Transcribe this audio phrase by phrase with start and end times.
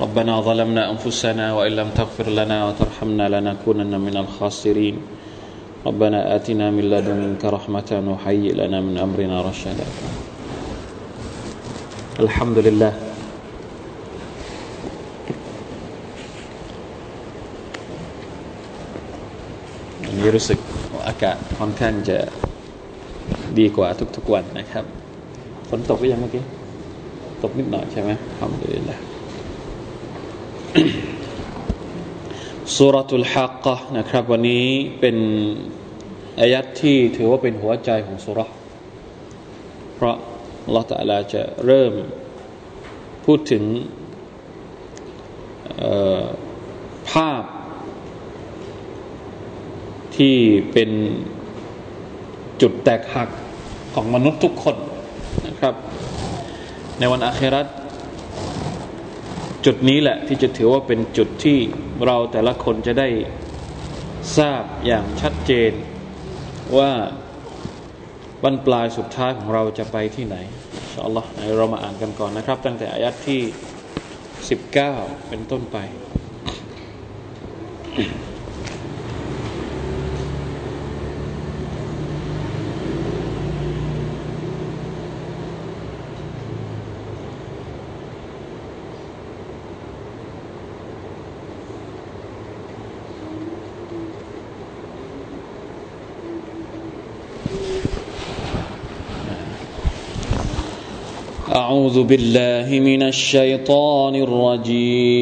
[0.00, 4.96] ربنا ظلمنا أنفسنا وإن لم تغفر لنا وترحمنا لنكونن من الخاسرين
[5.86, 9.86] ربنا آتنا من لدنك رحمة وهيئ لنا من أمرنا رشدا
[12.20, 12.92] الحمد لله
[20.06, 20.58] วันนี้รู้สึก
[21.08, 22.18] อากาศค่อนข้างจะ
[23.58, 24.84] ดีกว่าทุกๆวันนะครับ
[25.68, 26.44] ฝนตกก็ยังเมื่อกี้
[27.42, 28.98] ตกนิดหน่อยใช่ไหมทำดีละ
[32.75, 34.65] สุรทุลฮักกะนะครับ วันนี้
[34.99, 35.17] เป็น
[36.39, 38.39] อายัดที่ถือว่าเป็นหัวใจของสุร
[39.95, 40.15] เพราะ
[40.75, 41.93] ลอตะลาจะเริ่ม
[43.25, 43.63] พูดถึง
[47.11, 47.43] ภาพ
[50.17, 50.35] ที่
[50.73, 50.89] เป็น
[52.61, 53.29] จุดแตกหัก
[53.93, 54.75] ของมนุษย์ทุกคน
[55.47, 55.73] นะครับ
[56.99, 57.67] ในวันอาคราต
[59.69, 61.59] จุดนี้แหละที่จะถือว่าเป็นจุดที่
[62.05, 63.09] เราแต่ละคนจะได้
[64.37, 65.71] ทราบอย่างชัดเจน
[66.77, 66.91] ว่า
[68.43, 70.37] บรรปลายสุดท้ายของเราจะไปที่ไหน
[71.05, 73.41] อัลลอฮ์เรามาอ่านกันก่อนนะครับ ตั้งแต่อายัดที่
[74.53, 75.77] 19 เป็นต้นไป
[101.97, 105.17] أعوذ بالله من الشيطان الرجيم.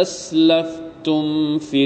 [0.00, 1.84] أسلفتم في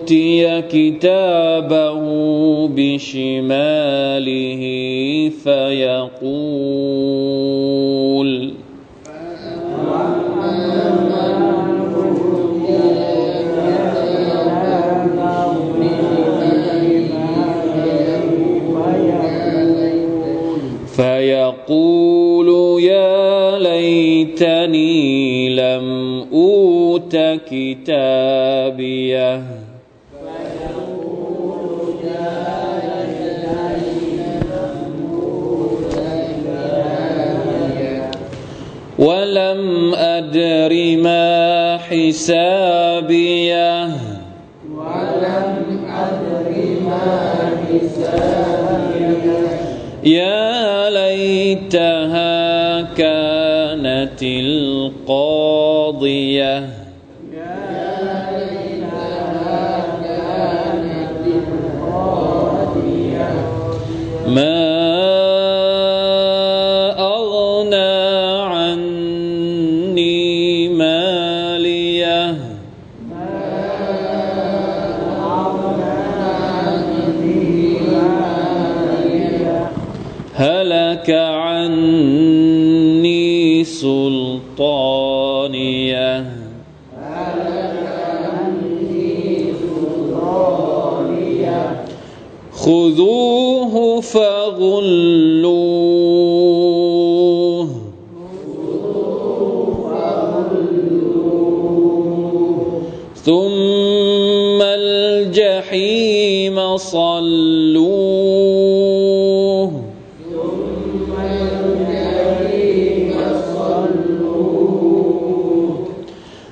[0.00, 2.00] اوتي كتابه
[2.68, 4.62] بشماله
[5.44, 6.60] فيقول
[20.96, 22.48] فيقول
[22.82, 25.86] يا ليتني لم
[26.32, 27.16] أوت
[27.50, 28.29] كتابيه
[42.10, 43.84] حسابية.
[44.74, 46.50] ولم أدر
[46.86, 47.02] ما
[47.70, 49.20] حسابيه
[50.04, 54.69] يا ليتها كانت القاضية
[92.60, 95.40] خذوه فغلوه.
[103.24, 106.16] ثم الجحيم
[106.76, 108.10] صلوه.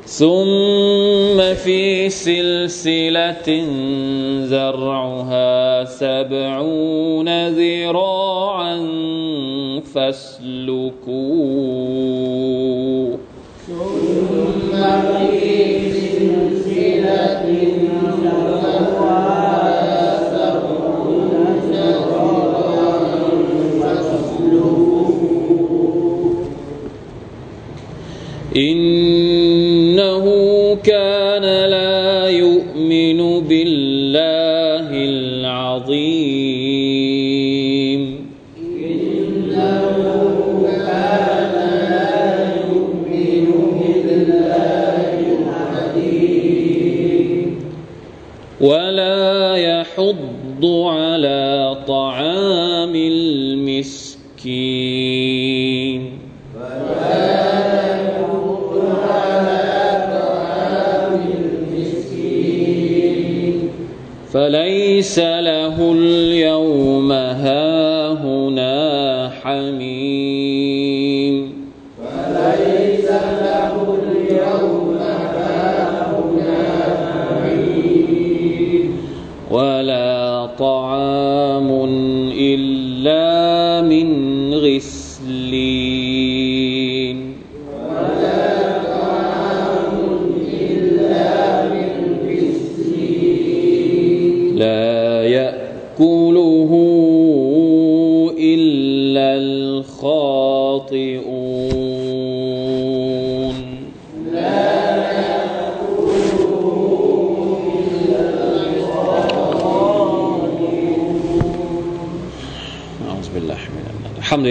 [0.06, 3.48] ثم في سلسلة
[5.98, 8.76] سبعون ذراعا
[9.94, 11.57] فاسلكوه.
[49.98, 54.18] يحض على طعام المسكين.
[64.32, 68.74] فليس له اليوم هاهنا
[69.42, 69.97] حميم.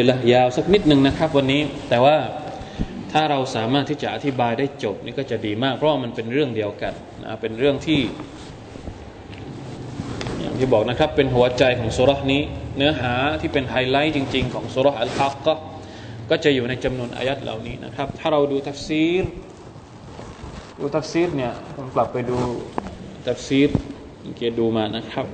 [0.09, 2.17] ละยาวสักนิดหนึ่งนะครับ วันนี้แต่ว่า
[3.11, 6.93] ถ้าเราสามารถที่จะอธิบายได้จบนี่ก็จะดีมาก เพราะว่ามันเป็นเรื่องเดียวกัน
[7.23, 8.01] นะเป็นเรื่องที่
[10.39, 12.41] อย่างที่บอกนะครับ เป็นหัวใจของสุราะห์นี้
[12.77, 19.23] เนื้อหาที่เป็นไฮไลท์จริง ๆ ของสุราะห์อัลฮากเกาะฮฺก็จะอยู่ในจำนวนอายะฮฺเหล่านี้นะครับ ถ้าเราดูทัฟซีร
[20.79, 22.37] ดูทัฟซีรเนี่ยผมกลับไปดู
[23.27, 23.69] ทัฟซีร
[24.21, 25.25] เมื่อกี้ดูมานะครับ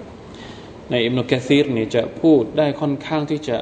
[0.91, 3.57] ในอิมนุกะซีรเนี่ยจะพูดได้ค่อนข้างที่จะ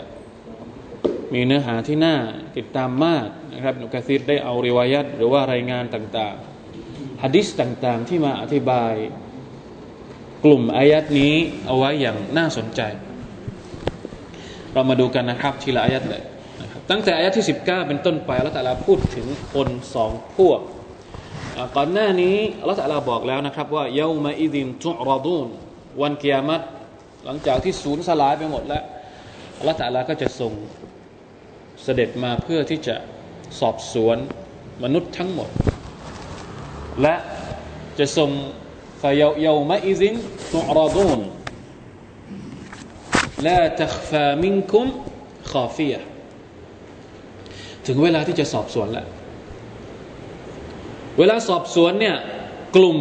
[1.33, 2.15] มีเนื้อหาที่น่า
[2.57, 8.93] ติดตามมากนะครับนุกะซีรได้เอาริวายัตหรือว่ารายงานต่างๆฮะดิษต่างๆที่มาอธิบาย
[10.45, 11.33] กลุ่มอายัดนี้
[11.65, 12.81] เอาไว้อย่างน่าสนใจ
[14.73, 16.23] เรามาดูกันนะครับทีละอายัดเลย
[16.61, 20.59] นะครับตั้งแต่อายัดที่ 19 เป็นต้นไปอัลตะอาลาพูดถึงคนสองพวก
[21.57, 25.47] อ่ก่อนหน้านี้อัลตะอาลาบอกแล้วนะครับว่าเยาวมาอิดินตุรอดูน
[26.01, 26.61] วันกิยามัต
[27.25, 28.83] หลังจากที่ศูนย์สลายไปหมดแล้ว
[29.59, 30.53] อัลลอฮฺตะอาลาก็จะส่ง
[31.82, 32.96] เสด็จมาเพื่อที่จะ
[33.60, 34.16] สอบสวน
[34.84, 35.48] มนุษย์ทั้งหมด
[37.02, 37.14] และ
[37.98, 38.30] จะส่ง
[39.02, 40.02] فيومئذ
[40.52, 41.20] تعرضون
[43.46, 44.86] لا تخفى منكم
[45.52, 46.00] خافية
[47.86, 49.06] ถึงเวลาที่จะสอบสวนแล้ว
[51.18, 52.16] เวลาสอบสวนเนี่ย
[52.76, 52.98] กลุ่ม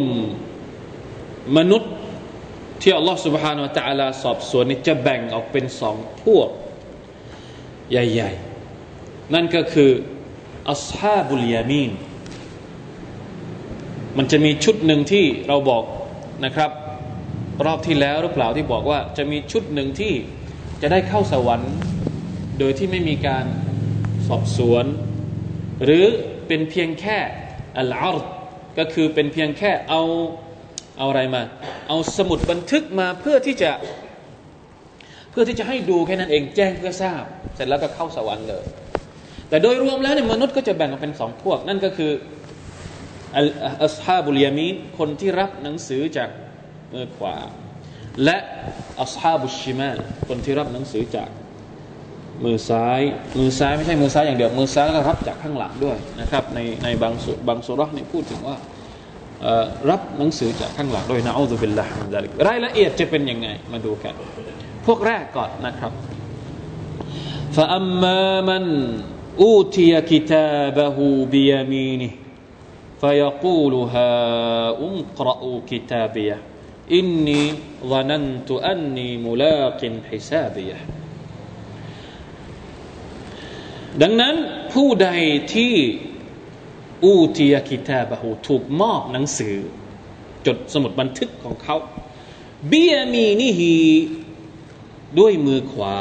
[1.58, 1.92] มนุษย์
[2.82, 6.48] ที่อัลลอฮฺ سبحانه และ تعالى สอบสวนนี่จะแบ่งออกเป็นสองพวก
[7.90, 8.49] ใหญ่ ๆ
[9.33, 9.91] นั่นก็คือ
[10.71, 11.91] อัสฮาบุลยามีน
[14.17, 15.83] มันจะมีชุดหนึ่งที่เราบอก
[16.45, 16.71] นะครับ
[17.65, 20.13] รอบที่แล้วหรือเปล่าที่บอกว่า จะมีชุดหนึ่งที่
[20.81, 21.73] จะได้เข้าสวรรค์
[22.59, 23.45] โดยที่ไม่มีการ
[24.27, 24.85] สอบสวน
[25.83, 26.05] หรือ
[26.47, 27.17] เป็นเพียงแค่
[27.77, 28.25] อัลอาร์
[28.77, 30.01] ก็คือเป็นเพียงแค่เอา
[30.97, 31.43] เอาอะไรมา
[31.87, 33.71] เอาสมุดบันทึกมาเพื่อที่จะ
[35.31, 37.23] เพื่อที่จะให้ดูแค่นั้นเองแจ้งเพื่อทราบ
[37.55, 38.63] เสร็จแล้วก็เข้าสวรรค์เลย
[39.50, 42.12] แต่โดยรวมแล้วเนี่ยมนุษย์ก็จะแบ่งออกเป็นสองพวก นั่นก็คือ
[43.36, 46.28] อัลฮาบุลยามีนคนที่รับหนังสือจาก
[46.94, 47.36] มือขวา
[48.24, 48.36] และ
[49.02, 49.98] อัลฮาบุชิมาล
[50.28, 51.30] คนที่รับหนังสือจาก
[52.44, 53.00] มือซ้าย
[53.38, 58.56] มือซ้ายไม่ใช่มือซ้ายอย่างเดียว มือซ้ายก็รับจากข้างหลังด้วยนะครับ ในในบางสุบางสุรนี่พูดถึงว่า
[59.90, 64.14] รับหนังสือจากข้างหลังโดยนะอัลลอฮฺบิลลาฮ์มินซาลิกรายละเอียดจะเป็นยังไงมาดูกัน
[64.86, 65.92] พวกแรกก่อนนะครับ
[67.56, 68.20] فأما
[68.50, 68.64] من
[69.40, 70.96] أوتي كتابه
[71.32, 72.10] بيمينه
[73.00, 76.38] فيقول هاؤم اقرءوا كتابيه
[76.98, 77.42] إني
[77.90, 80.78] ظننت أني ملاق حسابيه
[84.02, 84.34] ดังนั้น
[84.72, 85.08] ผู้ใด
[85.54, 85.74] ที่
[87.04, 89.56] อูตียกิตาบะหูถูกมอบหนังสือ
[90.46, 91.76] จดสมุดบันทึกของเขา
[92.68, 93.74] เบียมีนิฮี
[95.18, 95.98] ด้วยมือขวา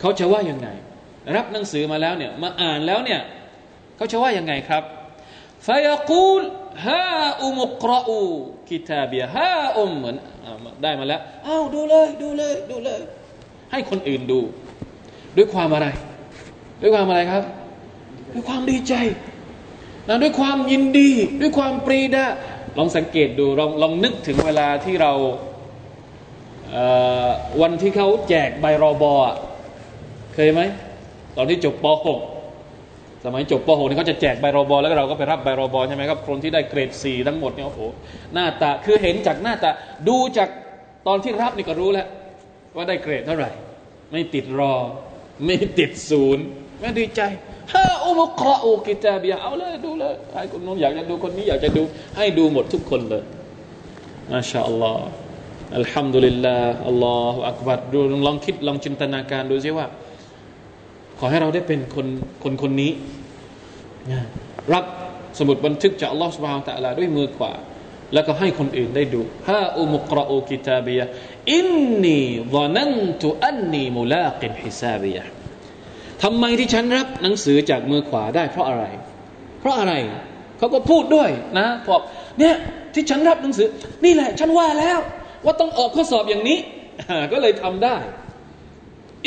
[0.00, 0.68] เขาจะว่ายังไง
[1.35, 3.21] รับหนังสือมาแล้วเนี่ยมาอ่านแล้วเนี่ย
[3.95, 4.83] เขาจะว่ายังไงครับ
[5.65, 6.41] ฟายกูล
[6.85, 7.05] ฮา
[7.41, 8.21] อุมุกรอู
[8.69, 10.15] กิตาบียฮาอุมเหมือน
[10.83, 12.99] ได้มาแล้วอ้าวดูเลยดูเลยดูเลย
[13.71, 14.39] ให้คนอื่นดู
[15.37, 15.87] ด้วยความอะไร
[16.81, 17.43] ด้วยความอะไรครับ
[18.33, 18.93] ด้วยความดีใจ
[20.07, 22.25] นะด้วยความยินดี ด้วยความปรีดา
[22.77, 25.13] ลองสังเกตดูลองลองนึกถึงเวลาที่เรา
[27.61, 29.13] วันที่เขาแจกใบรอบอ
[30.33, 30.61] เคยไหม
[31.37, 31.85] ตอนที่จบป
[32.55, 37.81] .6 สมัยจบป .6 นี่เขาจะแจกใบรอบอแล้วเราก็ไปรับใบรอบอใช่ไหมครับคนที่ได้เกรด4ทั้งหมดเนี่ยโอ้โห
[38.33, 39.69] หน้าตาคือเห็นจากหน้าตา
[40.07, 40.49] ดูจาก
[41.07, 42.07] ตอนที่รับนี่ก็รู้แล้ว
[42.75, 43.49] ว่าได้เกรดเท่าไหร่
[44.11, 44.73] ไม่ติดรอ
[45.45, 46.43] ไม่ติดศูนย์
[46.79, 47.21] ไม่ดีใจ
[47.73, 51.83] ฮาอุมกรอูกิตาบียเอาเลยดูเลยให้คนนู้นอยากจะดูคนนี้อยากจะดู
[52.17, 53.23] ให้ดูหมดทุกคนเลย
[54.31, 55.05] มาชาอัลลอฮ์
[55.77, 59.87] อัลฮัมดุลิลลาห์อัลลอฮฺอักบัดดูลองคิดลองจินตนาการดูซิว่า
[61.19, 62.07] ขอให้เราได้เป็นคน
[62.43, 62.91] คนคนนี้
[64.73, 64.85] รับ
[65.39, 67.53] สมุดบันทึกจากอัลลอฮฺสุบฮานตะลาด้วยมือขวา
[68.13, 70.99] แล้วก็ให้คนอื่นได้ดูฮาอุมุกรอูกิตาบีย
[71.53, 71.67] อิน
[72.03, 72.19] นี
[72.55, 75.17] วนันตุอันนีมุลากินฮิซาบีย
[76.23, 78.85] ทำไมที่ฉันรับหนังสือจากมือขวาได้ เพราะอะไร
[79.59, 79.93] เพราะอะไร
[80.57, 82.01] เขาก็พูดด้วยนะบอก
[82.39, 82.55] เนี่ย
[82.93, 83.67] ที่ฉันรับหนังสือ
[84.05, 84.99] นี่แหละ ฉันว่าแล้ว
[85.45, 86.59] ว่าต้องออกข้อสอบอย่างนี้
[87.31, 87.97] ก็เลยทำได้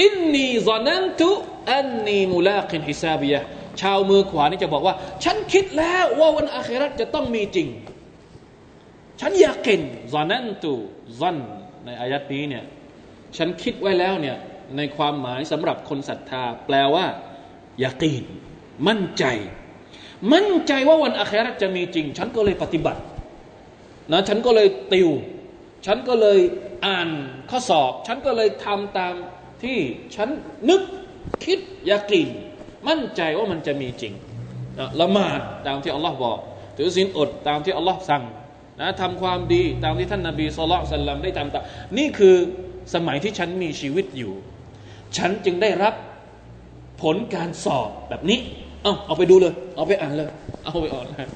[0.03, 1.29] อินนีซอนันตุ
[1.73, 3.37] อันนีมูลาคินฮิซาบีย
[3.81, 4.95] ชาวมือขวานี่จะบอกว่า
[5.25, 7.69] ฉันคิดแล้วว่าวันอาคราตจะต้องมีจริง
[9.21, 9.81] ฉันอยากกิน
[10.13, 10.73] ซอนันตุ
[11.21, 11.37] ซอน
[11.85, 12.65] ในอายัดนี้เนี่ย
[13.37, 14.37] ฉันคิดไว้แล้วเนี่ย
[14.77, 17.07] ในความหมายสำหรับคนศรัทธา แปลว่า
[17.83, 18.25] ยากีน
[18.89, 19.25] มั่นใจ
[20.33, 23.01] มั่นใจว่าวันอาคราจะมีจริง ฉันก็เลยปฏิบัติ
[24.13, 25.11] นะฉันก็เลยติว
[25.87, 26.41] ฉันก็เลย
[26.87, 27.09] อ่าน
[27.51, 29.15] ข้อสอบ ฉันก็เลยทำตาม
[29.63, 29.79] ที่
[30.15, 30.29] ฉัน
[30.71, 30.83] นึก
[31.45, 31.59] คิด
[31.91, 32.29] ยากีน
[32.89, 34.15] มั่นใจว่ามันจะมีจริง
[35.01, 36.39] ละหมาดตามที่อัลลอฮ์บอก
[36.77, 38.23] ถือศีลอดตามที่อัลลอฮ์สั่ง
[38.81, 41.65] นะทำความดีตามที่ท่านนาบีสุลต่านได้ทำตาม
[41.99, 42.37] นี่คือ
[42.95, 44.33] สมัยที่ฉันมีชีวิตอยู่
[45.17, 45.95] ฉันจึงได้รับ
[47.03, 48.39] ผลการสอบแบบนี้
[48.83, 50.31] เอาเอาไปดูเลย เอาไปอ่านเลย
[50.65, 51.29] เอาไปอ่านเลย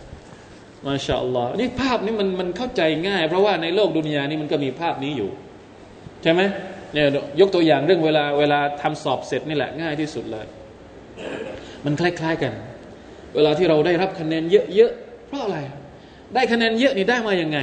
[0.84, 5.30] มาชาอัลลอฮ์นี่ภาพนี้มันมันเข้าใจง่าย เพราะว่าในโลกดุนยานี้มันก็มีภาพนี้อยู่
[6.22, 6.40] ใช่ไหม
[6.94, 7.08] เนี่ย
[7.40, 10.46] ยกตัวอย่างเรื่องเวลาเวลาทำสอบเสร็จนี่แหละง่ายที่สุดเลย
[11.84, 12.52] มันคล้ายๆกัน
[13.34, 15.58] เวลาที่เราได้รับคะแนนเยอะๆเพราะอะไร
[16.34, 17.58] ได้คะแนนเยอะนี่ได้มาอย่างไง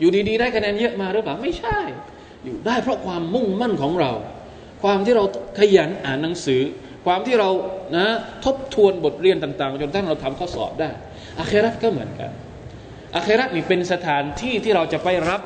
[0.00, 1.78] อยู่ดีๆ ได้คะแนนเยอะมาหรือเปล่าไม่ใช่
[2.44, 4.12] อยู่ได้เพราะความมุ่งมั่นของเรา
[4.82, 5.24] ความที่เรา
[5.58, 6.62] ขยันอ่านหนังสือ
[7.06, 7.50] ความที่เรา
[7.96, 8.06] นะ
[8.44, 10.90] ทบทวนบทเรียนต่างๆ จนทั้งเราทำข้อสอบได้
[11.38, 12.30] อาคราตก็เหมือนกัน
[13.14, 15.40] อาคราตนี่เป็นสถานที่ที่เราจะไปรับ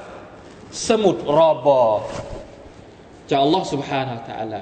[0.88, 1.80] สมุดรอบอ
[3.29, 4.61] จากอัลลอฮ์ سبحانه และ تعالى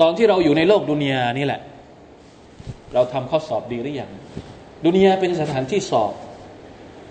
[0.00, 1.60] ตอนที่เราอยู่ในโลกดุนยานี่แหละ
[2.94, 4.10] เราทำข้อสอบดีหรือยัง
[4.86, 6.12] ดุนยาเป็นสถานที่สอบ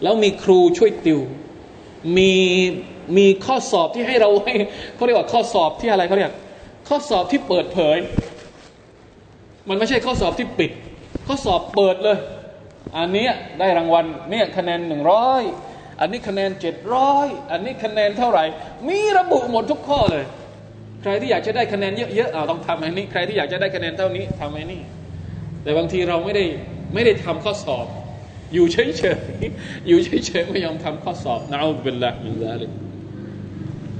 [0.03, 1.19] แล้วมีครูช่วยติว
[2.17, 2.33] มี
[3.17, 4.53] มีข้อสอบที่ให้เราให้
[4.95, 6.33] เขาเรียกว่าข้อสอบที่อะไรเขาเรียก
[6.87, 7.97] ข้อสอบที่เปิดเผย
[9.69, 10.71] มันไม่ใช่ข้อสอบที่ปิด
[11.27, 12.17] ข้อสอบเปิดเลย
[12.97, 13.27] อันนี้
[13.59, 15.43] ได้รางวัลเนี่ยคะแนนหนึ่งร้อย
[15.99, 18.43] อันนี้คะแนนเจ็ดร้อยอันนี้คะแนนเท่าไหร่
[18.87, 20.44] มีระบุหมดทุกข้อเลย ใ
[21.06, 24.80] ครที่อยากจะได้คะแนนเยอะๆเอาต้องทำอันนี้ ใครที่อยากจะได้คะแนนเท่านี้ทำอันนี้
[25.62, 26.44] แต่บางทีเราไม่ได้
[26.94, 27.86] ไม่ได้ทำข้อสอบ
[28.54, 32.70] อยู่เฉยๆอยู่เฉยๆไม่ยอมทำข้อสอบนะอัลลอฮฺเป็นละมินซาลิก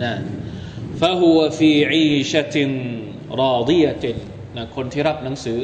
[0.02, 0.12] นะ
[1.00, 2.70] ฟะฮุวฟีอีชะติน
[3.42, 4.16] รอดียติน
[4.56, 5.58] นะคนที่รับหนังสือ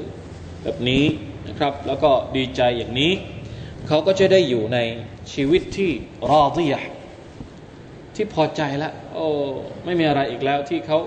[0.62, 1.04] แบบนี้
[1.48, 3.12] นะครับ แล้วก็ดีใจอย่างนี้
[3.88, 4.78] เขาก็จะได้อยู่ใน
[5.32, 5.90] ชีวิตที่
[6.30, 6.74] รอดีย
[8.14, 9.26] ที่พอใจแล้วโอ้
[9.84, 10.98] ไม่มีอะไรอีกแล้วที่เขา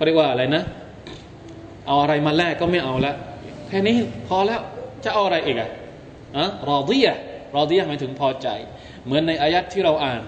[0.00, 0.62] เขาเรียกว่าอะไรนะ
[1.86, 3.16] เอาอะไรมาแลกก็ไม่เอาล้ว
[3.68, 3.96] แค่นี้
[4.28, 4.60] พอแล้ว
[5.04, 5.70] จะเอาอะไรอีกอะ
[6.36, 7.06] อะรอดีย
[7.56, 8.48] รอดียหมายถึงพอใจ
[9.04, 10.22] เหมือนในอายัดที่เราอ่าน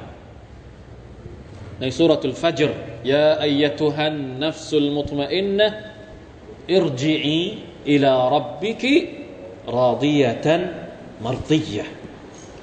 [1.80, 2.70] ในสุรทูลฟัจร
[3.12, 5.66] ยาอัยตุฮันนัฟสุลมุตมอินนะ
[6.74, 7.40] อิรจิอี
[7.92, 8.96] อิลารับบิกิ
[9.78, 10.62] ราดียะตัน
[11.24, 11.84] มารดียะ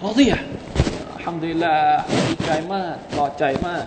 [0.05, 0.37] ราดียะ
[1.23, 3.85] ฮัมดุลิลลาห์ดีใจมากพอใจมาก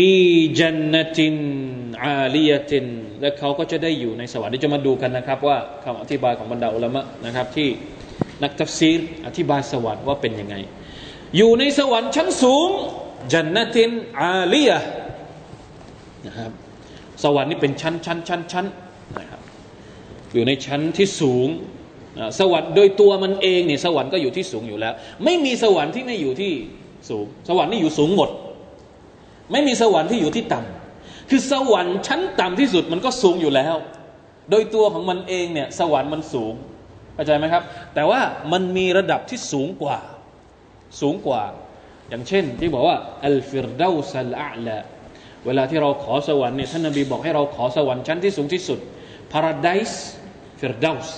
[0.00, 0.12] ฟี
[0.58, 1.36] จันนติน
[2.04, 2.86] อาลียติน
[3.20, 7.68] และเขาก็จะได้อยู่ในสวรรค์ที่จะมาดูกันนะครับ ว่าคำอธิบายของบรรดาอุลามะนะครับ ที่
[8.42, 10.56] นักทัฟซีรอธิบายสวรรค์ว่าเป็นยังไง
[11.36, 12.68] อยู่ในสวรรค์ชั้นสูง
[13.32, 14.72] จันนตินอาลีย
[16.26, 16.50] นะครับ
[17.24, 18.66] สวรรค์นี่เป็นชั้นชั้นชั้นชั้น
[19.18, 19.40] นะครับ
[20.32, 21.48] อยู่ในชั้นที่สูง
[22.40, 26.52] สวรรค์โดยตัวมันเองเนี่ยสวรรค์ก็อยู่ที่สูงอยู่แล้ว ไม่มีสวรรค์ที่ไม่อยู่ที่
[27.08, 28.30] สูง สวรรค์นี่อยู่สูงหมด
[29.52, 33.74] ไม่มีสวรรค์ที่อยู่ที่ต่ำคือสวรรค์ชั้นต่ำที่สุดมันก็สูงอยู่แล้ว
[34.50, 36.54] โดยตัวของมันเองเนี่ยสวรรค์มันสูง
[37.14, 37.62] เข้าใจไหมครับ
[37.94, 38.20] แต่ว่า
[38.52, 39.98] มันมีระดับที่สูงกว่า
[41.00, 41.42] สูงกว่า
[42.08, 44.78] อย่างเช่น ที่บอกว่าอัลฟิรดาสัลอาลา
[45.46, 48.78] เวลาที่เราขอสวรรค์เนี่ยท่านนบีบอกให้เราขอสวรรค์ชั้นที่สูงที่สุด
[49.32, 49.96] Paradise
[50.60, 51.08] Firdaus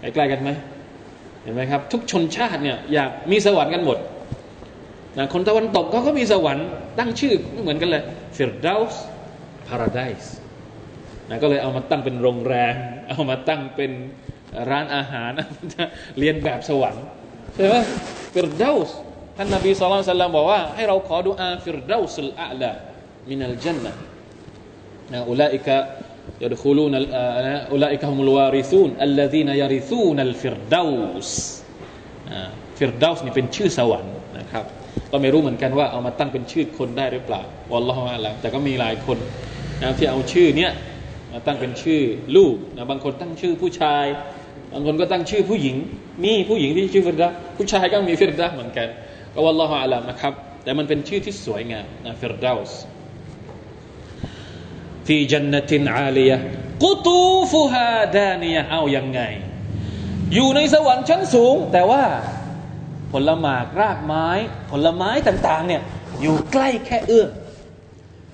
[0.00, 0.50] ใกล้ๆกันไหม
[1.42, 3.98] เห็นไหมครับ ทุกชนชาติเนี่ยอยากมีสวรรค์กันหมด
[5.33, 6.67] คนตะวันตกเขาก็มีสวรรค์
[6.99, 8.03] ตั้งชื่อไม่เหมือนกันเลย
[8.37, 8.93] Firdaus
[9.67, 10.27] Paradise
[11.29, 12.75] นะก็เลยเอามาตั้งเป็นโรงแรม
[13.09, 13.91] เอามาตั้งเป็น
[14.69, 15.31] ร้านอาหาร
[16.19, 17.03] เรียนแบบสวรรค์
[17.55, 17.75] ใช่ไหม
[18.33, 18.89] Firdaus
[19.37, 22.71] ท่านนบีสุลต่านบอกว่าให้เราขอดุอาฟิรดาสุลอาลา
[23.29, 23.91] มินัลจันนะ
[25.11, 25.77] นะอุลัยกะ
[26.43, 26.93] يدخلون
[27.73, 31.29] أولئك هم الوارثون الذين يرثون الفردوس
[32.77, 34.65] ฟิรดาสนี่เป็นชื่อสวรรค์นะครับ
[35.12, 37.42] ก็ไม่รู้เหมือนกันว่าเอามาตั้งเป็นชื่อคนได้หรือเปล่า
[37.72, 39.18] والله أعلم แต่ก็มีหลายคน
[39.82, 40.72] นะที่เอาชื่อเนี้ย
[41.32, 42.00] มาตั้งเป็นชื่อ
[42.36, 44.04] ลูกนะบางคนตั้งชื่อผู้ชาย
[44.72, 45.76] บางคนก็ตั้งชื่อผู้หญิง
[46.24, 48.88] มีผู้หญิงที่ชื่อฟิรเดาส์ผู้ชายก็มีฟิรเดาส์เหมือนกัน
[49.34, 52.70] ก็والله أعلم นะครับ แต่มันเป็นชื่อที่สวยงามนะฟิรดาส
[55.06, 56.32] ฟีจันนตินอาลีย
[56.84, 57.22] กุตู
[57.52, 59.20] ฟุฮาดานียเอายังไง
[60.34, 62.02] อยู่ในสวรรค์ชั้นสูงแต่ว่า
[63.12, 64.28] ผลหมากรากไม้
[64.70, 65.82] ผลไม้ต่างๆเนี่ย
[66.22, 67.30] อยู่ใกล้แค่เอื้อม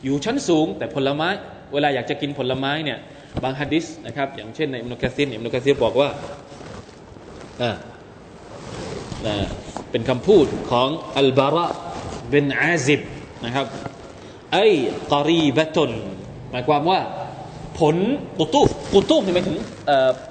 [0.05, 1.29] อยู่ชั้นสูง แต่ผลไม้
[1.73, 2.99] เวลาอยากจะกินผลไม้เนี่ย
[3.43, 6.09] บางฮะดิษนะครับอย่างเช่นในอิมนุกะซีนอิมนุกะซีบอกว่า
[7.63, 7.73] อ่า
[9.91, 11.67] เป็นคำพูดของอัลบาระ
[12.31, 13.01] เป็นอาซิบ
[13.45, 13.67] นะครับ
[14.53, 14.67] ไอ้
[15.13, 15.93] กอรีบะตุน
[16.51, 17.01] หมายความว่า
[17.81, 17.97] ผล
[18.39, 19.59] กุตูฟกุตูฟนี่หมายถึง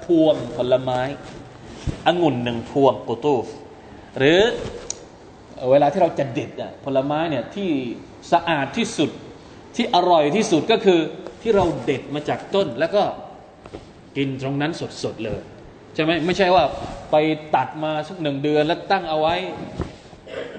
[0.04, 1.00] พวงผลไม้
[2.06, 3.44] องุ่นหนึ่งพวงกุตูฟ
[4.18, 4.40] หรือ
[5.70, 6.50] เวลาที่เราจะเด็ด
[6.84, 7.70] ผลไม้เนี่ยที่
[8.32, 9.10] สะอาดที่สุด
[9.76, 11.00] ที่อร่อยที่สุดก็คือ
[11.42, 13.02] ที่เราเด็ดมาจากต้นแล้วก็
[14.16, 15.40] กินตรงนั้นสดๆเลย
[15.94, 16.64] ใช่ไหมไม่ใช่ว่า
[17.10, 17.16] ไป
[17.54, 19.36] ตัดมาสักหนึ่งเดือนแล้วตั้งเอาไว้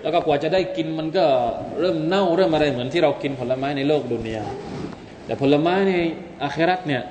[0.02, 1.26] แล้วก็กว่าจะได้กินมันก็
[1.80, 4.46] เริ่มเน่าเริ่มอะไรเหมือนที่เรากินผลไม้ในโลกดุนยา
[5.26, 5.94] แต่ผลไม้ใน
[6.44, 7.04] อาครัตเนี่ย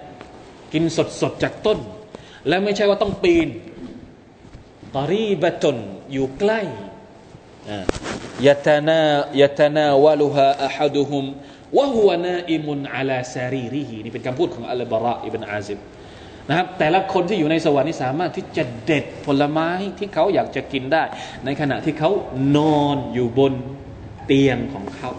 [0.72, 1.78] กินสดสดจากต้น
[2.48, 3.48] และไม่ใช่ว่าต้องปีน
[4.94, 5.76] ตารีบะจน
[6.12, 6.60] อยู่ใกล้
[8.46, 9.02] ยตนา
[9.42, 11.24] ยตนาวลุฮาอะฮัดุฮุม
[11.78, 15.78] وهو نائم على سريره นี่เป็นคำพูดของอัลบาระอิบนอาซิบ
[16.48, 21.04] นะครับแต่ละคนที่อยู่ในสวรรค์นี่สามารถที่จะเด็ดผลไม้ที่เขาอยากจะกินได้
[21.44, 22.10] ในขณะที่เขา
[22.56, 23.52] นอนอยู่บน
[24.26, 25.10] เตียงของเขา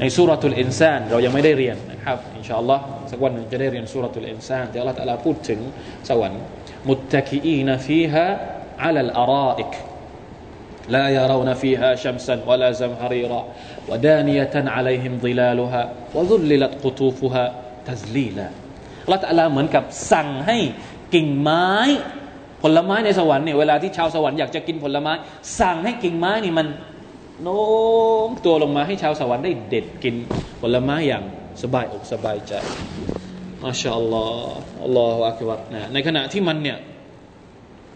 [0.00, 5.60] ในสูเราะตุลอินซานเรายังไม่ได้เรียนนะครับอินชาอัลลอฮ์สักวันหนึ่งจะได้เรียนสูเราะตุลอินซานที่อัลลอฮ์ตะลาพูดถึง
[6.08, 6.42] สวรรค์
[6.88, 8.26] متكئين فيها
[8.83, 9.73] อัลลอารอิก
[10.95, 13.41] لا يرون فيها شمسا ولا زمهريرا
[13.89, 15.83] ودانية عليهم ظلالها
[16.15, 17.45] وذللت قطوفها
[17.87, 18.47] تذليلا
[19.11, 20.57] ละตะลาเหมือนกับสั่งให้
[21.13, 21.67] กิ่งไม้
[22.63, 25.13] ผลไม้ในสวรรค์เนี่ยเวลาที่ชาวสวรรค์อยากจะกินผลไม้
[25.59, 26.67] สั่งให้กิ่งไม้นี่มัน
[27.41, 27.61] โน้
[28.27, 30.15] มตัวลงมาให้ชาวสวรรค์ได้เด็ดกิน
[30.61, 31.23] ผลไม้อย่าง
[31.63, 32.53] สบายอกสบายใจ
[33.63, 36.77] มาชาอัลลอฮ์อัลลอฮฺอักบัรนะในขณะที่มันเนี่ย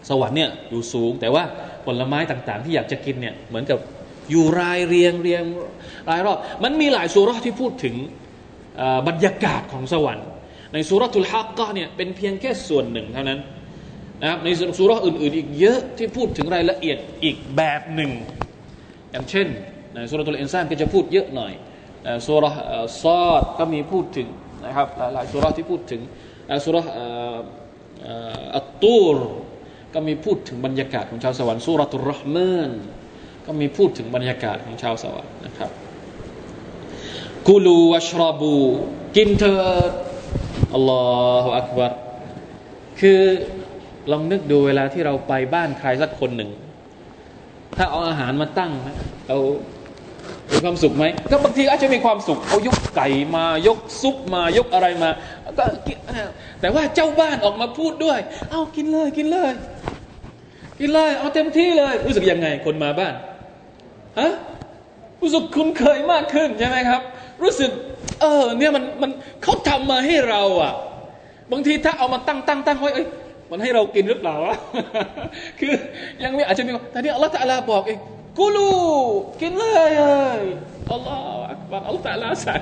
[0.09, 1.43] สวรรค์เนี่ยอยู่สูง แต่ว่า
[1.85, 3.79] ผลไม้ต่างๆ ที่อยากจะกินเนี่ยเหมือนกับ
[4.31, 5.43] อยู่รายเรียงเรียง
[6.09, 7.95] รายรอบมันมีหลายสุรที่พูดถึง
[9.07, 10.27] บรรยากาศของสวรรค์
[10.73, 13.39] ในสุรทุลฮักก็เนี่ยเป็นเพียงแค่ส่วนหนึ่งเท่านั้น
[14.21, 18.11] นะครับในสุรอื่นๆ อีกเยอะที่พูดถึงรายละเอียดอีกแบบหนึ่ง
[19.11, 19.47] อย่างเช่น
[19.93, 21.53] ในสุรตุลอินซานก็จะพูดเยอะหน่อย
[22.25, 22.45] สุร
[23.01, 24.27] ซอดก็มีพูดถึง
[24.65, 26.01] นะครับหลายๆสุรที่พูดถึง
[26.65, 26.77] สุร
[28.55, 29.17] อัตตูร
[29.99, 32.71] ก็มีพูดถึงบรรยากาศของชาวสวรรค์สุรตุรหมาน
[33.45, 35.71] ก็มีพูดถึงบรรยากาศของชาวสวรรค์นะครับ
[37.47, 38.55] กูลูวัชรบู
[39.15, 39.57] กินเถิ
[39.89, 39.91] ด
[40.73, 41.03] อัลลอ
[41.43, 41.91] ฮฺอักบัร
[42.99, 43.21] คือ
[44.11, 46.49] ลองนึกดูเวลาที่เราไปบ้านใครสักคนหนึ่ง
[47.77, 49.37] ถ้าเอาอาหารมาตั้งนะเรา
[50.51, 55.09] มีความสุขไหมก็บางทีอาจจะมีความสุขเอายกไก่มายกซุปมายกอะไรมา
[55.57, 55.65] ก็
[56.61, 58.19] แต่ว่าเจ้าบ้านออกมาพูดด้วย
[58.51, 59.51] เอากินเลยกินเลย
[60.79, 63.13] กินเลยเอาเต็มที่เลย รู้สึกยังไงคนมาบ้าน
[64.19, 64.31] ฮะ
[65.21, 67.01] รู้สึกคุ้นเคยมากขึ้นใช่ไหมครับ
[67.43, 67.71] รู้สึก
[68.21, 69.11] เออ เนี่ยมันมัน
[69.43, 70.73] เขาทำมาให้เราอะ
[71.51, 73.07] บางทีถ้าเอามาตั้งตั้งตั้งไว้เอ้ย
[73.51, 74.55] มันให้เรากินหรือเปล่าวะ
[75.59, 75.73] คือ
[76.23, 77.99] ยังไม่อาจจะมีแต่นี่อัลลอฮฺตะลาบอกเอง
[78.39, 78.71] กูลู
[79.41, 79.91] กินเลย
[80.91, 82.61] อัลลอฮฺอักบัรอัลลอฮฺตะลาสั่ง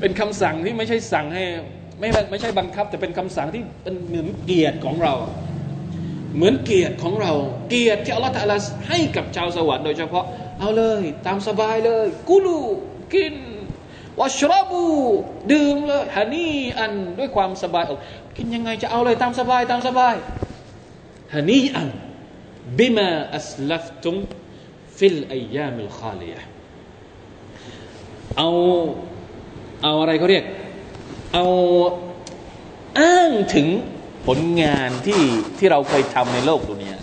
[0.00, 1.44] เป็นคำสั่งที่ไม่ใช่สั่งให้
[2.12, 5.14] ไม่ไม่ใช่บังคับ แต่เป็นคำสั่งที่เป็นเหมือนเกียรติของเรา
[6.36, 7.32] เหมือนเกียรติของเรา
[7.70, 8.32] เกียรติที่อัลลอฮฺ
[8.88, 10.24] ให้กับชาวสวรรค์โดยเฉพาะ
[10.60, 12.58] เอาเลย ตามสบายเลยกูลู
[13.14, 13.34] กิน
[14.20, 14.86] วัชรบู
[15.52, 17.98] ดื่มเลยฮันีอันด้วยความสบายอก
[18.36, 20.14] กินยังไงจะเอาเลยตามสบายตามสบาย
[21.34, 21.88] هنيئا
[22.78, 24.14] بما أسلفتم
[24.98, 26.34] في الأيام الخالية
[28.38, 28.48] เอา
[29.82, 30.44] เอาอะไรเขาเรียก
[31.34, 31.46] เอา
[33.00, 33.68] อ้างถึง
[34.26, 35.22] ผลงานที่
[35.58, 36.98] ที่เราเคยทำในโลกดุนยา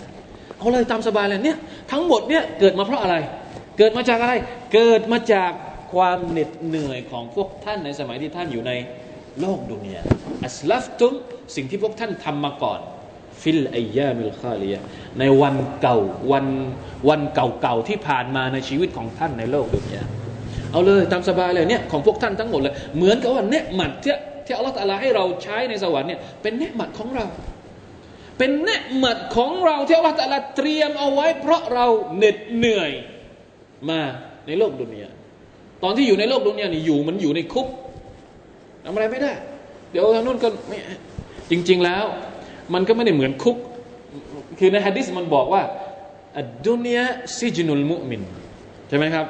[0.57, 1.57] เอาเลยตามสบายเลยเนี่ย
[1.91, 3.15] ทั้งหมดเนี่ยเกิดมาเพราะอะไร
[3.77, 4.33] เกิดมาจากอะไร
[4.73, 5.51] เกิดมาจาก
[5.93, 8.71] ความเหน็ดเหนื่อยของพวกท่านในสมัยที่ท่านอยู่ใน
[9.39, 10.01] โลกดุนยา
[10.45, 11.13] أسلفتم
[11.55, 12.79] สิ่งที่พวกท่านทำมาก่อน
[13.41, 14.77] في الأيام الخالية
[15.19, 15.97] ในวันเก่า
[16.31, 16.45] วัน
[17.09, 20.03] วันเก่าๆที่ผ่านมาในชีวิตของท่านในโลกดุนยา
[20.71, 27.25] เอาเลยตามสบายเลยเนี่ยของพวกท่านทั้งหมดเลย เหมือนกับว่าเนียะมัตที่ที่อัลลอฮฺตาลาให้เราใช้ในสวรรค์เนี่ยเป็นเนียะมัตของเรา
[28.37, 31.85] เป็นเนียะมัตของเราที่อัลลอฮฺตาลาเตรียมเอาไว้ เพราะเรา
[32.17, 32.91] เหน็ดเหนื่อย
[33.89, 33.99] มา
[34.47, 35.09] ในโลกดุนยา
[35.83, 37.67] ตอนที่อยู่ในโลกดุนยานี่อยู่มันอยู่ในคุก
[38.83, 39.33] ทำอะไรไม่ได้
[39.91, 40.77] เดี๋ยวทางนู้นก็ไม่
[41.51, 42.05] จริง ๆแล้ว
[42.73, 43.57] มันก็ไม่ได้เหมือนคุก
[44.59, 45.63] คือในฮะดิษมันบอกว่า
[46.39, 47.05] อัดุนยา
[47.39, 48.21] ซิจนุลมุมิน
[48.89, 49.25] ใช่ไหมครับ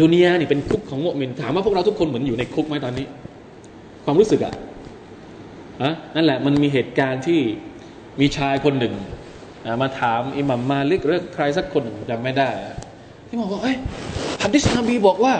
[0.00, 3.06] ดุนยานี่เป็นคุกของโมุมินถามว่าพวกเราทุกคนเหมือนอยู่ในคุกไหมตอนนี้
[4.04, 4.54] ความรู้สึกอะ
[5.82, 7.40] อะนั่นแหละมันมีเหตุการณ์ที่
[8.20, 8.94] มีชายคนหนึ่ง
[9.82, 12.48] มาถามอิหมัมมาลิกเรื่องใครสักคนหนึ่งจำไม่ได้
[13.28, 13.76] ที่บอกว่าเอ้ย
[14.42, 15.34] ฮัดดิษนบีบอกว่า